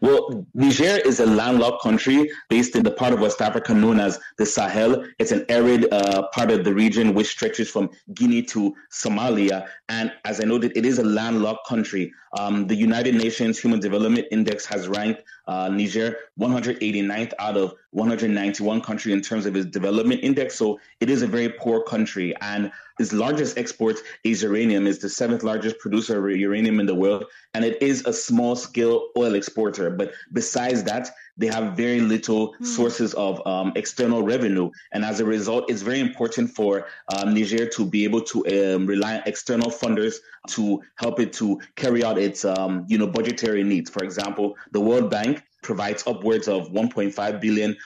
Well, 0.00 0.46
Niger 0.54 0.98
is 1.04 1.20
a 1.20 1.26
landlocked 1.26 1.82
country 1.82 2.30
based 2.48 2.74
in 2.74 2.84
the 2.84 2.90
part 2.90 3.12
of 3.12 3.20
West 3.20 3.42
Africa 3.42 3.74
known 3.74 4.00
as 4.00 4.18
the 4.38 4.46
Sahel. 4.46 5.04
It's 5.18 5.32
an 5.32 5.44
arid 5.50 5.92
uh, 5.92 6.28
part 6.32 6.50
of 6.50 6.64
the 6.64 6.72
region 6.72 7.12
which 7.14 7.28
stretches 7.28 7.68
from 7.68 7.90
Guinea 8.14 8.42
to 8.44 8.74
Somalia. 8.90 9.66
And 9.88 10.12
as 10.24 10.40
I 10.40 10.44
noted, 10.44 10.72
it 10.76 10.86
is 10.86 10.98
a 10.98 11.04
landlocked 11.04 11.66
country. 11.66 12.12
Um, 12.38 12.66
the 12.66 12.76
United 12.76 13.14
Nations 13.14 13.58
Human 13.58 13.80
Development 13.80 14.26
Index 14.30 14.64
has 14.66 14.88
ranked 14.88 15.22
uh, 15.48 15.68
Niger 15.68 16.16
189th 16.38 17.32
out 17.38 17.56
of 17.56 17.74
191 17.92 18.80
country 18.82 19.12
in 19.12 19.22
terms 19.22 19.46
of 19.46 19.56
its 19.56 19.66
development 19.66 20.20
index. 20.22 20.54
So 20.54 20.78
it 21.00 21.08
is 21.08 21.22
a 21.22 21.26
very 21.26 21.48
poor 21.48 21.82
country. 21.82 22.34
And 22.42 22.70
its 23.00 23.12
largest 23.12 23.56
export 23.56 23.96
is 24.24 24.42
uranium, 24.42 24.86
is 24.86 24.98
the 24.98 25.08
seventh 25.08 25.42
largest 25.42 25.78
producer 25.78 26.18
of 26.18 26.36
uranium 26.36 26.80
in 26.80 26.86
the 26.86 26.94
world. 26.94 27.24
And 27.54 27.64
it 27.64 27.82
is 27.82 28.04
a 28.04 28.12
small 28.12 28.56
scale 28.56 29.08
oil 29.16 29.34
exporter. 29.34 29.88
But 29.90 30.12
besides 30.32 30.84
that, 30.84 31.10
they 31.38 31.46
have 31.46 31.76
very 31.76 32.00
little 32.00 32.54
mm. 32.54 32.66
sources 32.66 33.14
of 33.14 33.44
um, 33.46 33.72
external 33.76 34.22
revenue. 34.22 34.70
And 34.92 35.04
as 35.04 35.20
a 35.20 35.24
result, 35.24 35.70
it's 35.70 35.82
very 35.82 36.00
important 36.00 36.50
for 36.50 36.86
um, 37.16 37.32
Niger 37.32 37.66
to 37.66 37.86
be 37.86 38.04
able 38.04 38.22
to 38.22 38.74
um, 38.74 38.86
rely 38.86 39.16
on 39.16 39.22
external 39.24 39.70
funders 39.70 40.16
to 40.48 40.82
help 40.96 41.20
it 41.20 41.32
to 41.34 41.60
carry 41.76 42.04
out 42.04 42.18
its, 42.18 42.44
um, 42.44 42.84
you 42.88 42.98
know, 42.98 43.06
budgetary 43.06 43.62
needs. 43.62 43.88
For 43.88 44.02
example, 44.04 44.56
the 44.72 44.80
World 44.80 45.10
Bank 45.10 45.44
provides 45.62 46.06
upwards 46.06 46.48
of 46.48 46.70
$1.5 46.70 47.40
billion 47.40 47.76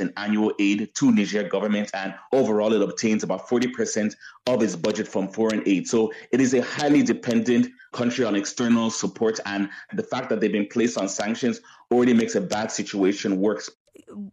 in 0.00 0.12
annual 0.16 0.52
aid 0.58 0.94
to 0.94 1.10
Niger 1.10 1.42
government, 1.44 1.90
and 1.94 2.14
overall 2.32 2.72
it 2.72 2.82
obtains 2.82 3.22
about 3.22 3.48
40% 3.48 4.14
of 4.46 4.62
its 4.62 4.76
budget 4.76 5.08
from 5.08 5.28
foreign 5.28 5.62
aid. 5.66 5.88
So 5.88 6.12
it 6.32 6.40
is 6.40 6.54
a 6.54 6.62
highly 6.62 7.02
dependent 7.02 7.68
country 7.94 8.24
on 8.24 8.34
external 8.36 8.90
support, 8.90 9.40
and 9.46 9.70
the 9.92 10.02
fact 10.02 10.28
that 10.28 10.40
they've 10.40 10.52
been 10.52 10.68
placed 10.68 10.98
on 10.98 11.08
sanctions 11.08 11.60
already 11.90 12.12
makes 12.12 12.34
a 12.34 12.40
bad 12.40 12.70
situation 12.70 13.38
worse. 13.40 13.70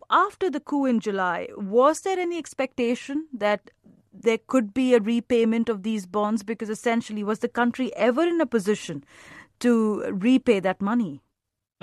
After 0.09 0.49
the 0.49 0.59
coup 0.59 0.85
in 0.85 0.99
July, 0.99 1.47
was 1.55 2.01
there 2.01 2.19
any 2.19 2.37
expectation 2.37 3.27
that 3.33 3.71
there 4.13 4.39
could 4.47 4.73
be 4.73 4.93
a 4.93 4.99
repayment 4.99 5.69
of 5.69 5.83
these 5.83 6.05
bonds? 6.05 6.43
Because 6.43 6.69
essentially, 6.69 7.23
was 7.23 7.39
the 7.39 7.47
country 7.47 7.95
ever 7.95 8.23
in 8.23 8.41
a 8.41 8.45
position 8.45 9.03
to 9.59 10.03
repay 10.11 10.59
that 10.59 10.81
money? 10.81 11.21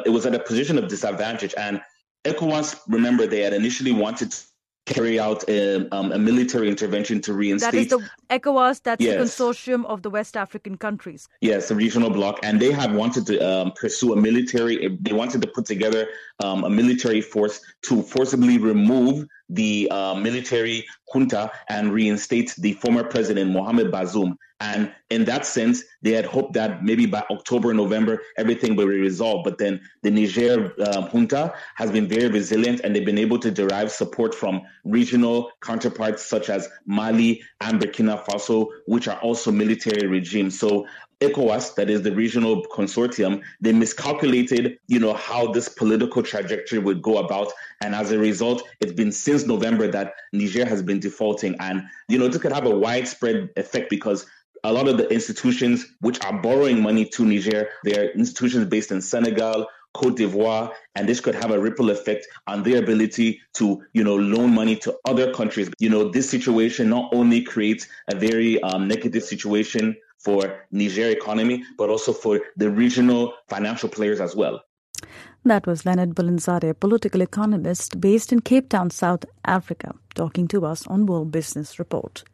It 0.05 0.11
was 0.11 0.27
at 0.27 0.35
a 0.35 0.38
position 0.38 0.79
of 0.79 0.88
disadvantage. 0.88 1.55
And 1.57 1.81
ECOWAS, 2.25 2.81
remember, 2.88 3.27
they 3.27 3.41
had 3.41 3.55
initially 3.55 3.93
wanted 3.93 4.35
carry 4.88 5.20
out 5.20 5.48
a, 5.48 5.88
um, 5.94 6.12
a, 6.12 6.18
military 6.18 6.68
intervention 6.68 7.20
to 7.20 7.33
reinstate. 7.35 7.72
That 7.72 7.79
is 7.79 7.88
the 7.88 8.01
ECOWAS, 8.31 8.83
that's 8.83 9.03
yes. 9.03 9.14
the 9.14 9.44
consortium 9.44 9.85
of 9.87 10.03
the 10.03 10.11
West 10.11 10.37
African 10.37 10.77
countries. 10.77 11.29
Yes, 11.40 11.68
the 11.68 11.74
regional 11.74 12.11
bloc. 12.11 12.40
And 12.42 12.61
they 12.61 12.72
have 12.72 12.92
wanted 12.92 13.27
to 13.27 13.38
um, 13.38 13.72
pursue 13.72 14.12
a 14.14 14.16
military, 14.16 14.96
they 15.01 15.12
wanted 15.12 15.42
to 15.42 15.48
put 15.48 15.66
together 15.66 16.09
um, 16.40 16.64
a 16.64 16.70
military 16.70 17.20
force 17.20 17.61
to 17.83 18.03
forcibly 18.03 18.59
remove 18.59 19.27
the 19.48 19.88
uh, 19.90 20.14
military 20.14 20.87
junta 21.12 21.51
and 21.68 21.92
reinstate 21.92 22.55
the 22.59 22.74
former 22.74 23.05
president, 23.05 23.51
Mohamed 23.51 23.90
Bazoum. 23.90 24.35
And 24.61 24.92
in 25.09 25.24
that 25.27 25.46
sense, 25.46 25.85
they 26.03 26.12
had 26.12 26.24
hoped 26.24 26.55
that 26.55 26.83
maybe 26.83 27.07
by 27.07 27.24
October, 27.31 27.72
November, 27.72 28.20
everything 28.37 28.74
will 28.74 28.88
be 28.88 28.98
resolved. 28.98 29.44
But 29.44 29.59
then 29.59 29.81
the 30.03 30.11
Niger 30.11 30.74
uh, 30.81 31.09
junta 31.09 31.55
has 31.77 31.92
been 31.92 32.09
very 32.09 32.29
resilient 32.29 32.81
and 32.83 32.94
they've 32.94 33.07
been 33.07 33.18
able 33.18 33.38
to 33.38 33.53
derive 33.53 33.92
support 33.92 34.35
from 34.35 34.62
regional 34.85 35.53
counterparts 35.62 36.27
such 36.27 36.51
as 36.51 36.68
Mali 36.87 37.40
and 37.61 37.81
Burkina 37.81 38.24
Faso, 38.24 38.66
which 38.87 39.07
are 39.07 39.18
also 39.20 39.53
military 39.53 40.09
regimes. 40.09 40.59
So 40.59 40.87
ECOWAS, 41.21 41.75
that 41.75 41.91
is 41.91 42.03
the 42.03 42.15
regional 42.15 42.65
consortium, 42.67 43.43
they 43.61 43.73
miscalculated, 43.73 44.79
you 44.87 45.01
know, 45.01 45.15
how 45.15 45.51
this 45.51 45.69
political 45.69 46.23
trajectory 46.23 46.79
would 46.79 47.03
go 47.03 47.19
about. 47.19 47.53
And 47.83 47.95
as 47.95 48.13
a 48.13 48.19
result, 48.19 48.63
it's 48.81 48.93
been 48.93 49.11
since 49.11 49.45
November 49.45 49.89
that 49.89 50.15
Niger 50.33 50.65
has 50.65 50.83
been 50.83 51.01
defaulting. 51.01 51.57
And, 51.59 51.83
you 52.09 52.19
know, 52.19 52.29
this 52.29 52.41
could 52.41 52.53
have 52.53 52.67
a 52.67 52.77
widespread 52.77 53.51
effect 53.57 53.91
because 53.91 54.27
a 54.65 54.73
lot 54.73 54.89
of 54.89 54.97
the 54.97 55.09
institutions 55.13 55.87
which 56.01 56.23
are 56.25 56.41
borrowing 56.41 56.83
money 56.83 57.05
to 57.05 57.25
Niger, 57.25 57.69
they're 57.85 58.11
institutions 58.13 58.67
based 58.67 58.93
in 58.93 59.01
Senegal, 59.01 59.67
Cote 59.95 60.17
d'Ivoire, 60.17 60.73
and 60.95 61.09
this 61.09 61.19
could 61.19 61.35
have 61.35 61.51
a 61.51 61.59
ripple 61.59 61.91
effect 61.91 62.27
on 62.47 62.63
their 62.63 62.79
ability 62.79 63.41
to, 63.55 63.83
you 63.93 64.05
know, 64.05 64.15
loan 64.17 64.55
money 64.55 64.77
to 64.77 64.97
other 65.05 65.33
countries. 65.33 65.71
You 65.79 65.89
know, 65.89 66.11
this 66.11 66.31
situation 66.31 66.89
not 66.89 67.13
only 67.13 67.43
creates 67.43 67.89
a 68.13 68.15
very 68.15 68.63
um, 68.63 68.87
negative 68.87 69.25
situation 69.25 69.97
for 70.19 70.67
Niger 70.71 71.09
economy, 71.09 71.65
but 71.77 71.91
also 71.91 72.13
for 72.13 72.41
the 72.57 72.71
regional 72.71 73.35
financial 73.49 73.89
players 73.89 74.21
as 74.21 74.35
well. 74.35 74.63
That 75.45 75.67
was 75.67 75.87
Leonard 75.87 76.15
Bulanzare, 76.15 76.71
a 76.71 76.75
political 76.75 77.23
economist 77.23 78.01
based 78.01 78.33
in 78.33 78.41
Cape 78.41 78.69
Town, 78.69 78.91
South 78.91 79.25
Africa, 79.45 79.95
talking 80.15 80.49
to 80.49 80.67
us 80.67 80.87
on 80.87 81.07
World 81.07 81.31
Business 81.31 81.79
Report. 81.79 82.25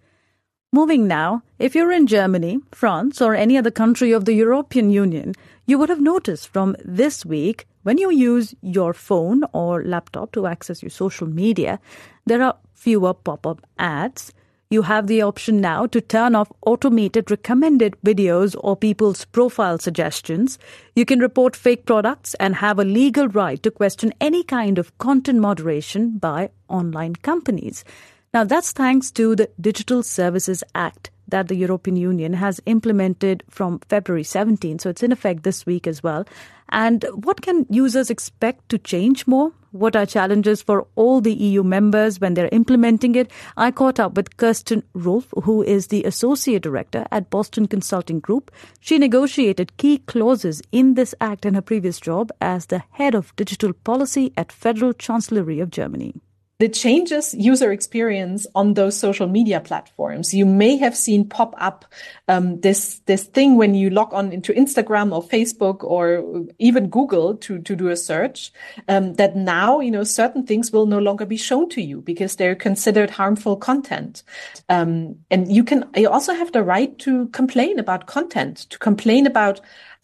Moving 0.73 1.07
now, 1.07 1.42
if 1.59 1.77
you're 1.77 1.92
in 1.92 2.09
Germany, 2.09 2.59
France, 2.73 3.23
or 3.23 3.35
any 3.35 3.57
other 3.57 3.70
country 3.70 4.11
of 4.11 4.25
the 4.25 4.33
European 4.33 4.90
Union, 4.90 5.35
you 5.66 5.79
would 5.79 5.88
have 5.88 6.01
noticed 6.01 6.49
from 6.49 6.75
this 6.85 7.25
week 7.25 7.66
when 7.85 7.99
you 7.99 8.11
use 8.11 8.55
your 8.62 8.92
phone 8.92 9.44
or 9.53 9.85
laptop 9.85 10.33
to 10.33 10.47
access 10.47 10.83
your 10.83 10.90
social 10.90 11.29
media, 11.29 11.79
there 12.27 12.42
are 12.42 12.57
fewer 12.75 13.14
pop 13.14 13.47
up 13.47 13.61
ads 13.79 14.33
you 14.70 14.83
have 14.83 15.07
the 15.07 15.22
option 15.22 15.61
now 15.61 15.87
to 15.87 16.00
turn 16.00 16.35
off 16.35 16.50
automated 16.66 17.31
recommended 17.31 17.96
videos 18.05 18.57
or 18.59 18.77
people's 18.77 19.24
profile 19.27 19.79
suggestions. 19.79 20.59
You 20.96 21.05
can 21.05 21.20
report 21.20 21.55
fake 21.55 21.87
products 21.87 22.35
and 22.40 22.57
have 22.57 22.79
a 22.79 22.85
legal 22.85 23.29
right 23.29 23.62
to 23.62 23.70
question 23.70 24.12
any 24.20 24.42
kind 24.42 24.79
of 24.79 24.96
content 24.98 25.38
moderation 25.38 26.18
by 26.18 26.50
online 26.68 27.16
companies. 27.16 27.85
Now, 28.33 28.44
that's 28.44 28.72
thanks 28.72 29.11
to 29.12 29.37
the 29.37 29.48
Digital 29.61 30.03
Services 30.03 30.64
Act 30.74 31.11
that 31.29 31.48
the 31.48 31.55
European 31.55 31.96
Union 31.96 32.33
has 32.33 32.61
implemented 32.66 33.44
from 33.48 33.81
February 33.88 34.24
17. 34.24 34.79
So 34.79 34.90
it's 34.90 35.03
in 35.03 35.12
effect 35.12 35.42
this 35.42 35.64
week 35.64 35.87
as 35.87 36.03
well. 36.03 36.27
And 36.74 37.06
what 37.14 37.40
can 37.40 37.66
users 37.70 38.10
expect 38.10 38.68
to 38.70 38.78
change 38.78 39.28
more? 39.28 39.52
What 39.70 39.94
are 39.94 40.04
challenges 40.04 40.60
for 40.60 40.88
all 40.96 41.20
the 41.20 41.32
EU 41.32 41.62
members 41.62 42.20
when 42.20 42.34
they're 42.34 42.48
implementing 42.50 43.14
it? 43.14 43.30
I 43.56 43.70
caught 43.70 44.00
up 44.00 44.16
with 44.16 44.37
Kirsten 44.38 44.82
Rulf, 44.92 45.32
who 45.44 45.62
is 45.62 45.87
the 45.87 46.02
Associate 46.02 46.60
Director 46.60 47.06
at 47.12 47.30
Boston 47.30 47.68
Consulting 47.68 48.18
Group. 48.18 48.50
She 48.80 48.98
negotiated 48.98 49.76
key 49.76 49.98
clauses 49.98 50.62
in 50.72 50.94
this 50.94 51.14
act 51.20 51.46
in 51.46 51.54
her 51.54 51.62
previous 51.62 52.00
job 52.00 52.32
as 52.40 52.66
the 52.66 52.82
Head 52.90 53.14
of 53.14 53.34
Digital 53.37 53.72
Policy 53.72 54.32
at 54.37 54.50
Federal 54.50 54.94
Chancellery 54.94 55.60
of 55.60 55.70
Germany. 55.70 56.20
It 56.60 56.72
changes 56.72 57.34
user 57.34 57.72
experience 57.72 58.46
on 58.54 58.74
those 58.74 58.96
social 58.96 59.26
media 59.26 59.60
platforms. 59.60 60.32
You 60.32 60.46
may 60.46 60.76
have 60.76 60.96
seen 60.96 61.28
pop 61.28 61.54
up 61.58 61.84
um, 62.28 62.60
this 62.60 63.00
this 63.06 63.24
thing 63.24 63.56
when 63.56 63.74
you 63.74 63.90
log 63.90 64.14
on 64.14 64.32
into 64.32 64.52
Instagram 64.52 65.12
or 65.12 65.22
Facebook 65.22 65.82
or 65.82 66.46
even 66.58 66.88
Google 66.88 67.34
to 67.38 67.60
to 67.60 67.74
do 67.74 67.88
a 67.88 67.96
search. 67.96 68.52
Um, 68.88 69.14
that 69.14 69.34
now 69.34 69.80
you 69.80 69.90
know 69.90 70.04
certain 70.04 70.46
things 70.46 70.70
will 70.70 70.86
no 70.86 71.00
longer 71.00 71.26
be 71.26 71.36
shown 71.36 71.68
to 71.70 71.82
you 71.82 72.00
because 72.00 72.36
they're 72.36 72.54
considered 72.54 73.10
harmful 73.10 73.56
content. 73.56 74.22
Um, 74.68 75.16
and 75.30 75.50
you 75.50 75.64
can 75.64 75.84
you 75.96 76.08
also 76.08 76.34
have 76.34 76.52
the 76.52 76.62
right 76.62 76.96
to 77.00 77.26
complain 77.28 77.80
about 77.80 78.06
content, 78.06 78.58
to 78.70 78.78
complain 78.78 79.26
about 79.26 79.60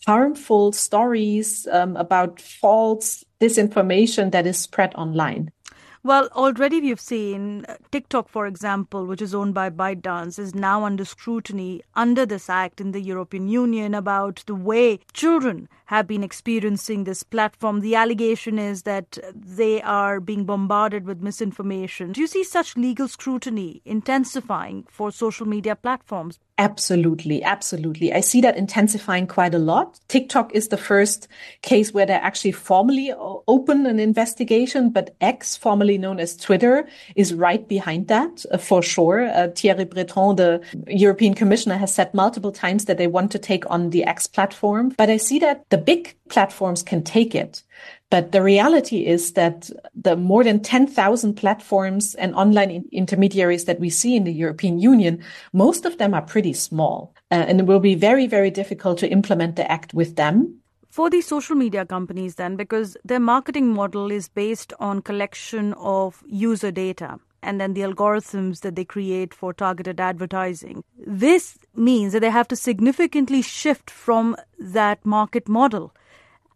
harmful 0.06 0.72
stories, 0.72 1.66
um, 1.70 1.96
about 1.96 2.40
false 2.40 3.24
disinformation 3.40 4.32
that 4.32 4.46
is 4.46 4.58
spread 4.58 4.94
online. 4.94 5.50
Well, 6.02 6.28
already 6.32 6.80
we've 6.80 6.98
seen 7.00 7.66
uh, 7.66 7.76
TikTok, 7.90 8.30
for 8.30 8.46
example, 8.46 9.04
which 9.04 9.20
is 9.20 9.34
owned 9.34 9.52
by 9.52 9.68
ByteDance, 9.68 10.38
is 10.38 10.54
now 10.54 10.84
under 10.84 11.04
scrutiny 11.04 11.82
under 11.94 12.24
this 12.24 12.48
act 12.48 12.80
in 12.80 12.92
the 12.92 13.02
European 13.02 13.48
Union 13.48 13.94
about 13.94 14.42
the 14.46 14.54
way 14.54 15.00
children 15.12 15.68
have 15.90 16.06
been 16.06 16.22
experiencing 16.22 17.02
this 17.02 17.24
platform. 17.24 17.80
The 17.80 17.96
allegation 17.96 18.60
is 18.60 18.84
that 18.84 19.18
they 19.34 19.82
are 19.82 20.20
being 20.20 20.44
bombarded 20.44 21.04
with 21.04 21.20
misinformation. 21.20 22.12
Do 22.12 22.20
you 22.20 22.28
see 22.28 22.44
such 22.44 22.76
legal 22.76 23.08
scrutiny 23.08 23.82
intensifying 23.84 24.86
for 24.88 25.10
social 25.10 25.48
media 25.48 25.74
platforms? 25.74 26.38
Absolutely, 26.58 27.42
absolutely. 27.42 28.12
I 28.12 28.20
see 28.20 28.42
that 28.42 28.54
intensifying 28.54 29.26
quite 29.26 29.54
a 29.54 29.58
lot. 29.58 29.98
TikTok 30.08 30.54
is 30.54 30.68
the 30.68 30.76
first 30.76 31.26
case 31.62 31.94
where 31.94 32.04
they 32.04 32.12
actually 32.12 32.52
formally 32.52 33.14
open 33.48 33.86
an 33.86 33.98
investigation, 33.98 34.90
but 34.90 35.16
X, 35.22 35.56
formerly 35.56 35.96
known 35.96 36.20
as 36.20 36.36
Twitter, 36.36 36.86
is 37.16 37.32
right 37.32 37.66
behind 37.66 38.08
that 38.08 38.44
uh, 38.52 38.58
for 38.58 38.82
sure. 38.82 39.30
Uh, 39.30 39.48
Thierry 39.56 39.86
Breton, 39.86 40.36
the 40.36 40.60
European 40.86 41.32
Commissioner, 41.32 41.78
has 41.78 41.94
said 41.94 42.12
multiple 42.12 42.52
times 42.52 42.84
that 42.84 42.98
they 42.98 43.06
want 43.06 43.32
to 43.32 43.38
take 43.38 43.64
on 43.70 43.88
the 43.88 44.04
X 44.04 44.26
platform. 44.26 44.92
But 44.98 45.08
I 45.08 45.16
see 45.16 45.38
that 45.38 45.64
the 45.70 45.79
big 45.80 46.14
platforms 46.28 46.82
can 46.82 47.02
take 47.02 47.34
it. 47.34 47.62
But 48.10 48.32
the 48.32 48.42
reality 48.42 49.06
is 49.06 49.32
that 49.32 49.70
the 49.94 50.16
more 50.16 50.42
than 50.42 50.60
10,000 50.60 51.34
platforms 51.34 52.14
and 52.16 52.34
online 52.34 52.70
in- 52.70 52.88
intermediaries 52.90 53.66
that 53.66 53.78
we 53.78 53.88
see 53.88 54.16
in 54.16 54.24
the 54.24 54.32
European 54.32 54.78
Union, 54.80 55.22
most 55.52 55.84
of 55.84 55.98
them 55.98 56.12
are 56.12 56.22
pretty 56.22 56.52
small. 56.52 57.14
Uh, 57.30 57.44
and 57.46 57.60
it 57.60 57.66
will 57.66 57.80
be 57.80 57.94
very, 57.94 58.26
very 58.26 58.50
difficult 58.50 58.98
to 58.98 59.10
implement 59.10 59.56
the 59.56 59.70
act 59.70 59.94
with 59.94 60.16
them. 60.16 60.56
For 60.90 61.08
these 61.08 61.26
social 61.26 61.54
media 61.54 61.86
companies, 61.86 62.34
then, 62.34 62.56
because 62.56 62.96
their 63.04 63.20
marketing 63.20 63.68
model 63.68 64.10
is 64.10 64.28
based 64.28 64.72
on 64.80 65.02
collection 65.02 65.72
of 65.74 66.24
user 66.26 66.72
data 66.72 67.20
and 67.42 67.60
then 67.60 67.74
the 67.74 67.80
algorithms 67.80 68.60
that 68.60 68.76
they 68.76 68.84
create 68.84 69.32
for 69.32 69.52
targeted 69.52 70.00
advertising. 70.00 70.84
This 71.06 71.58
means 71.74 72.12
that 72.12 72.20
they 72.20 72.30
have 72.30 72.48
to 72.48 72.56
significantly 72.56 73.42
shift 73.42 73.90
from 73.90 74.36
that 74.58 75.04
market 75.04 75.48
model 75.48 75.92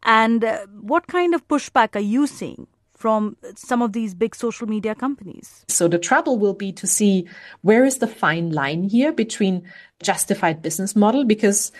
and 0.04 0.44
uh, 0.44 0.66
what 0.80 1.06
kind 1.06 1.34
of 1.34 1.46
pushback 1.48 1.96
are 1.96 2.00
you 2.00 2.26
seeing 2.26 2.66
from 2.94 3.36
some 3.56 3.82
of 3.82 3.92
these 3.92 4.14
big 4.14 4.34
social 4.34 4.68
media 4.68 4.94
companies? 4.94 5.64
So 5.68 5.88
the 5.88 5.98
trouble 5.98 6.38
will 6.38 6.54
be 6.54 6.72
to 6.72 6.86
see 6.86 7.26
where 7.62 7.84
is 7.84 7.98
the 7.98 8.06
fine 8.06 8.52
line 8.52 8.84
here 8.84 9.12
between 9.12 9.62
justified 10.02 10.62
business 10.62 10.94
model 10.94 11.24
because 11.24 11.72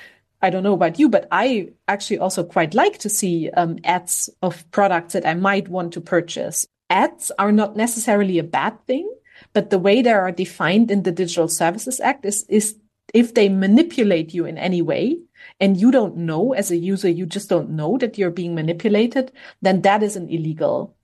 I 0.43 0.51
don't 0.51 0.63
know 0.63 0.75
about 0.75 0.99
you, 0.99 1.09
but 1.09 1.29
I 1.31 1.69
actually 1.89 2.19
also 2.19 2.45
quite 2.45 2.75
like 2.75 2.99
to 2.99 3.09
see 3.09 3.51
um, 3.51 3.79
ads 3.85 4.29
of 4.43 4.71
products 4.73 5.13
that 5.15 5.27
I 5.27 5.35
might 5.35 5.69
want 5.69 5.93
to 5.95 6.01
purchase. 6.01 6.67
Ads 6.91 7.33
are 7.39 7.53
not 7.53 7.77
necessarily 7.77 8.39
a 8.39 8.45
bad 8.45 8.85
thing, 8.87 9.11
but 9.53 9.71
the 9.71 9.79
way 9.79 10.03
they 10.03 10.13
are 10.13 10.31
defined 10.33 10.91
in 10.91 11.03
the 11.03 11.13
Digital 11.13 11.49
Services 11.49 12.01
Act 12.01 12.25
is, 12.25 12.45
is 12.49 12.77
if 13.13 13.35
they 13.35 13.49
manipulate 13.49 14.35
you 14.35 14.45
in 14.45 14.59
any 14.59 14.83
way, 14.83 15.19
and 15.61 15.77
you 15.77 15.91
don't 15.91 16.17
know 16.17 16.53
as 16.53 16.71
a 16.71 16.77
user, 16.77 17.09
you 17.09 17.27
just 17.27 17.49
don't 17.49 17.71
know 17.71 17.99
that 17.99 18.19
you're 18.19 18.31
being 18.31 18.55
manipulated, 18.55 19.33
then 19.63 19.83
that 19.83 20.03
is 20.03 20.17
an 20.17 20.29
illegal. 20.29 20.97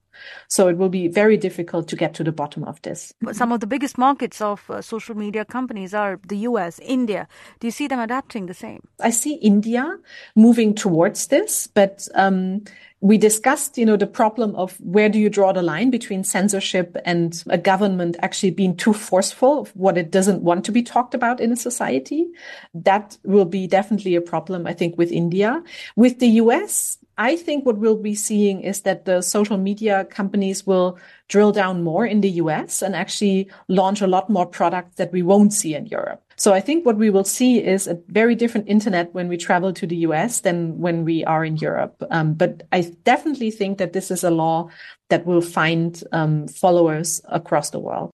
So 0.48 0.68
it 0.68 0.76
will 0.76 0.88
be 0.88 1.08
very 1.08 1.36
difficult 1.36 1.88
to 1.88 1.96
get 1.96 2.14
to 2.14 2.24
the 2.24 2.32
bottom 2.32 2.64
of 2.64 2.80
this. 2.82 3.12
Some 3.32 3.52
of 3.52 3.60
the 3.60 3.66
biggest 3.66 3.98
markets 3.98 4.40
of 4.40 4.68
uh, 4.70 4.82
social 4.82 5.16
media 5.16 5.44
companies 5.44 5.94
are 5.94 6.18
the 6.26 6.38
US, 6.48 6.78
India. 6.80 7.28
Do 7.58 7.66
you 7.66 7.70
see 7.70 7.86
them 7.86 8.00
adapting 8.00 8.46
the 8.46 8.54
same? 8.54 8.86
I 9.00 9.10
see 9.10 9.34
India 9.34 9.98
moving 10.34 10.74
towards 10.74 11.28
this, 11.28 11.66
but 11.66 12.08
um, 12.14 12.62
we 13.00 13.16
discussed, 13.16 13.78
you 13.78 13.86
know, 13.86 13.96
the 13.96 14.06
problem 14.06 14.54
of 14.56 14.76
where 14.80 15.08
do 15.08 15.18
you 15.18 15.30
draw 15.30 15.52
the 15.52 15.62
line 15.62 15.90
between 15.90 16.22
censorship 16.22 16.96
and 17.06 17.42
a 17.48 17.56
government 17.56 18.16
actually 18.20 18.50
being 18.50 18.76
too 18.76 18.92
forceful 18.92 19.60
of 19.60 19.70
what 19.74 19.96
it 19.96 20.10
doesn't 20.10 20.42
want 20.42 20.64
to 20.66 20.72
be 20.72 20.82
talked 20.82 21.14
about 21.14 21.40
in 21.40 21.50
a 21.50 21.56
society. 21.56 22.28
That 22.74 23.16
will 23.24 23.46
be 23.46 23.66
definitely 23.66 24.16
a 24.16 24.20
problem, 24.20 24.66
I 24.66 24.74
think, 24.74 24.98
with 24.98 25.10
India. 25.10 25.62
With 25.96 26.18
the 26.18 26.28
US, 26.42 26.98
I 27.20 27.36
think 27.36 27.66
what 27.66 27.76
we'll 27.76 27.98
be 27.98 28.14
seeing 28.14 28.62
is 28.62 28.80
that 28.80 29.04
the 29.04 29.20
social 29.20 29.58
media 29.58 30.06
companies 30.06 30.66
will 30.66 30.98
drill 31.28 31.52
down 31.52 31.82
more 31.82 32.06
in 32.06 32.22
the 32.22 32.30
US 32.42 32.80
and 32.80 32.96
actually 32.96 33.46
launch 33.68 34.00
a 34.00 34.06
lot 34.06 34.30
more 34.30 34.46
products 34.46 34.96
that 34.96 35.12
we 35.12 35.20
won't 35.20 35.52
see 35.52 35.74
in 35.74 35.84
Europe. 35.84 36.22
So 36.36 36.54
I 36.54 36.60
think 36.60 36.86
what 36.86 36.96
we 36.96 37.10
will 37.10 37.24
see 37.24 37.62
is 37.62 37.86
a 37.86 37.98
very 38.08 38.34
different 38.34 38.70
internet 38.70 39.12
when 39.12 39.28
we 39.28 39.36
travel 39.36 39.70
to 39.74 39.86
the 39.86 39.96
US 40.08 40.40
than 40.40 40.78
when 40.78 41.04
we 41.04 41.22
are 41.26 41.44
in 41.44 41.58
Europe. 41.58 42.02
Um, 42.10 42.32
but 42.32 42.62
I 42.72 42.90
definitely 43.04 43.50
think 43.50 43.76
that 43.76 43.92
this 43.92 44.10
is 44.10 44.24
a 44.24 44.30
law 44.30 44.70
that 45.10 45.26
will 45.26 45.42
find 45.42 46.02
um, 46.12 46.48
followers 46.48 47.20
across 47.28 47.68
the 47.68 47.80
world. 47.80 48.10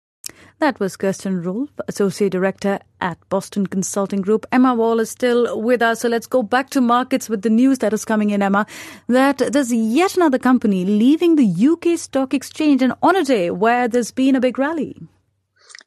That 0.60 0.78
was 0.78 0.98
Kirsten 0.98 1.42
Rulf, 1.42 1.70
Associate 1.88 2.30
Director 2.30 2.80
at 3.00 3.16
Boston 3.30 3.66
Consulting 3.66 4.20
Group. 4.20 4.44
Emma 4.52 4.74
Wall 4.74 5.00
is 5.00 5.08
still 5.08 5.58
with 5.58 5.80
us. 5.80 6.00
So 6.00 6.08
let's 6.10 6.26
go 6.26 6.42
back 6.42 6.68
to 6.70 6.82
markets 6.82 7.30
with 7.30 7.40
the 7.40 7.48
news 7.48 7.78
that 7.78 7.94
is 7.94 8.04
coming 8.04 8.28
in, 8.28 8.42
Emma, 8.42 8.66
that 9.06 9.38
there's 9.38 9.72
yet 9.72 10.18
another 10.18 10.38
company 10.38 10.84
leaving 10.84 11.36
the 11.36 11.68
UK 11.68 11.98
Stock 11.98 12.34
Exchange 12.34 12.82
and 12.82 12.92
on 13.02 13.16
a 13.16 13.24
day 13.24 13.50
where 13.50 13.88
there's 13.88 14.10
been 14.10 14.36
a 14.36 14.40
big 14.40 14.58
rally. 14.58 15.00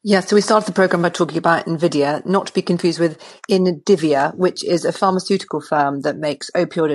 Yeah, 0.02 0.22
so 0.22 0.36
we 0.36 0.42
started 0.42 0.66
the 0.66 0.74
program 0.74 1.04
by 1.04 1.10
talking 1.10 1.38
about 1.38 1.68
NVIDIA, 1.68 2.26
not 2.26 2.48
to 2.48 2.54
be 2.54 2.64
confused 2.64 3.00
with 3.00 3.22
Indivior, 3.52 4.34
which 4.36 4.64
is 4.64 4.86
a 4.86 4.92
pharmaceutical 4.92 5.62
firm 5.62 6.02
that 6.02 6.18
makes 6.18 6.50
opioid 6.56 6.92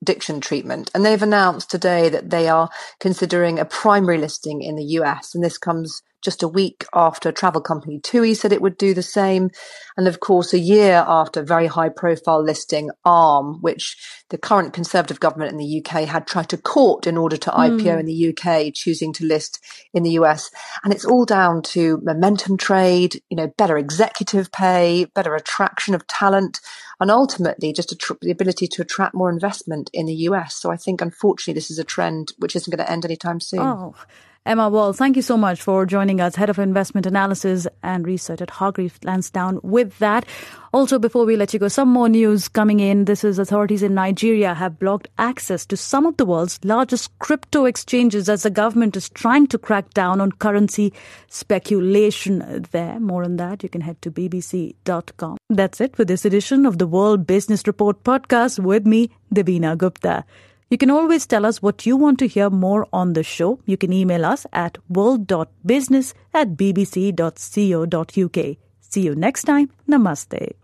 addiction 0.00 0.40
treatment. 0.40 0.92
And 0.94 1.04
they've 1.04 1.20
announced 1.20 1.72
today 1.72 2.08
that 2.08 2.30
they 2.30 2.48
are 2.48 2.70
considering 3.00 3.58
a 3.58 3.64
primary 3.64 4.18
listing 4.18 4.62
in 4.62 4.76
the 4.76 4.84
US. 5.00 5.34
And 5.34 5.42
this 5.42 5.58
comes 5.58 6.02
just 6.22 6.42
a 6.42 6.48
week 6.48 6.84
after 6.94 7.32
travel 7.32 7.60
company 7.60 7.98
TUI 7.98 8.34
said 8.34 8.52
it 8.52 8.62
would 8.62 8.76
do 8.76 8.94
the 8.94 9.02
same. 9.02 9.50
And 9.96 10.06
of 10.06 10.20
course, 10.20 10.52
a 10.52 10.58
year 10.58 11.04
after 11.06 11.42
very 11.42 11.66
high 11.66 11.88
profile 11.88 12.42
listing 12.42 12.90
ARM, 13.04 13.60
which 13.60 13.96
the 14.30 14.38
current 14.38 14.72
Conservative 14.72 15.20
government 15.20 15.52
in 15.52 15.58
the 15.58 15.84
UK 15.84 16.04
had 16.08 16.26
tried 16.26 16.48
to 16.50 16.56
court 16.56 17.06
in 17.06 17.16
order 17.16 17.36
to 17.36 17.50
mm. 17.50 17.80
IPO 17.80 18.00
in 18.00 18.06
the 18.06 18.28
UK, 18.30 18.72
choosing 18.72 19.12
to 19.14 19.26
list 19.26 19.62
in 19.92 20.02
the 20.02 20.12
US. 20.12 20.50
And 20.84 20.92
it's 20.92 21.04
all 21.04 21.24
down 21.24 21.62
to 21.62 22.00
momentum 22.02 22.56
trade, 22.56 23.22
you 23.28 23.36
know, 23.36 23.48
better 23.58 23.76
executive 23.76 24.52
pay, 24.52 25.06
better 25.14 25.34
attraction 25.34 25.94
of 25.94 26.06
talent, 26.06 26.60
and 27.00 27.10
ultimately 27.10 27.72
just 27.72 27.98
tr- 27.98 28.14
the 28.20 28.30
ability 28.30 28.68
to 28.68 28.82
attract 28.82 29.14
more 29.14 29.30
investment 29.30 29.90
in 29.92 30.06
the 30.06 30.14
US. 30.14 30.54
So 30.54 30.70
I 30.70 30.76
think, 30.76 31.00
unfortunately, 31.00 31.54
this 31.54 31.70
is 31.70 31.78
a 31.78 31.84
trend 31.84 32.32
which 32.38 32.54
isn't 32.54 32.70
going 32.70 32.84
to 32.84 32.90
end 32.90 33.04
anytime 33.04 33.40
soon. 33.40 33.60
Oh. 33.60 33.94
Emma 34.46 34.70
Wall, 34.70 34.94
thank 34.94 35.16
you 35.16 35.22
so 35.22 35.36
much 35.36 35.60
for 35.60 35.84
joining 35.84 36.18
us, 36.18 36.34
Head 36.34 36.48
of 36.48 36.58
Investment 36.58 37.04
Analysis 37.04 37.66
and 37.82 38.06
Research 38.06 38.40
at 38.40 38.48
Hargreaves 38.48 38.98
Lansdown. 39.04 39.60
With 39.62 39.98
that, 39.98 40.24
also 40.72 40.98
before 40.98 41.26
we 41.26 41.36
let 41.36 41.52
you 41.52 41.58
go, 41.58 41.68
some 41.68 41.90
more 41.90 42.08
news 42.08 42.48
coming 42.48 42.80
in. 42.80 43.04
This 43.04 43.22
is 43.22 43.38
authorities 43.38 43.82
in 43.82 43.92
Nigeria 43.92 44.54
have 44.54 44.78
blocked 44.78 45.08
access 45.18 45.66
to 45.66 45.76
some 45.76 46.06
of 46.06 46.16
the 46.16 46.24
world's 46.24 46.58
largest 46.64 47.16
crypto 47.18 47.66
exchanges 47.66 48.30
as 48.30 48.42
the 48.42 48.50
government 48.50 48.96
is 48.96 49.10
trying 49.10 49.46
to 49.48 49.58
crack 49.58 49.90
down 49.90 50.22
on 50.22 50.32
currency 50.32 50.90
speculation 51.28 52.64
there. 52.72 52.98
More 52.98 53.24
on 53.24 53.36
that, 53.36 53.62
you 53.62 53.68
can 53.68 53.82
head 53.82 54.00
to 54.00 54.10
bbc.com. 54.10 55.36
That's 55.50 55.82
it 55.82 55.94
for 55.96 56.06
this 56.06 56.24
edition 56.24 56.64
of 56.64 56.78
the 56.78 56.86
World 56.86 57.26
Business 57.26 57.66
Report 57.66 58.02
podcast 58.04 58.58
with 58.58 58.86
me, 58.86 59.10
Devina 59.34 59.76
Gupta. 59.76 60.24
You 60.70 60.78
can 60.78 60.90
always 60.90 61.26
tell 61.26 61.44
us 61.44 61.60
what 61.60 61.84
you 61.84 61.96
want 61.96 62.20
to 62.20 62.28
hear 62.28 62.48
more 62.48 62.86
on 62.92 63.14
the 63.14 63.24
show. 63.24 63.58
You 63.66 63.76
can 63.76 63.92
email 63.92 64.24
us 64.24 64.46
at 64.52 64.78
world.business 64.88 66.14
at 66.32 66.56
bbc.co.uk. 66.56 68.56
See 68.80 69.00
you 69.00 69.16
next 69.16 69.42
time. 69.42 69.70
Namaste. 69.88 70.59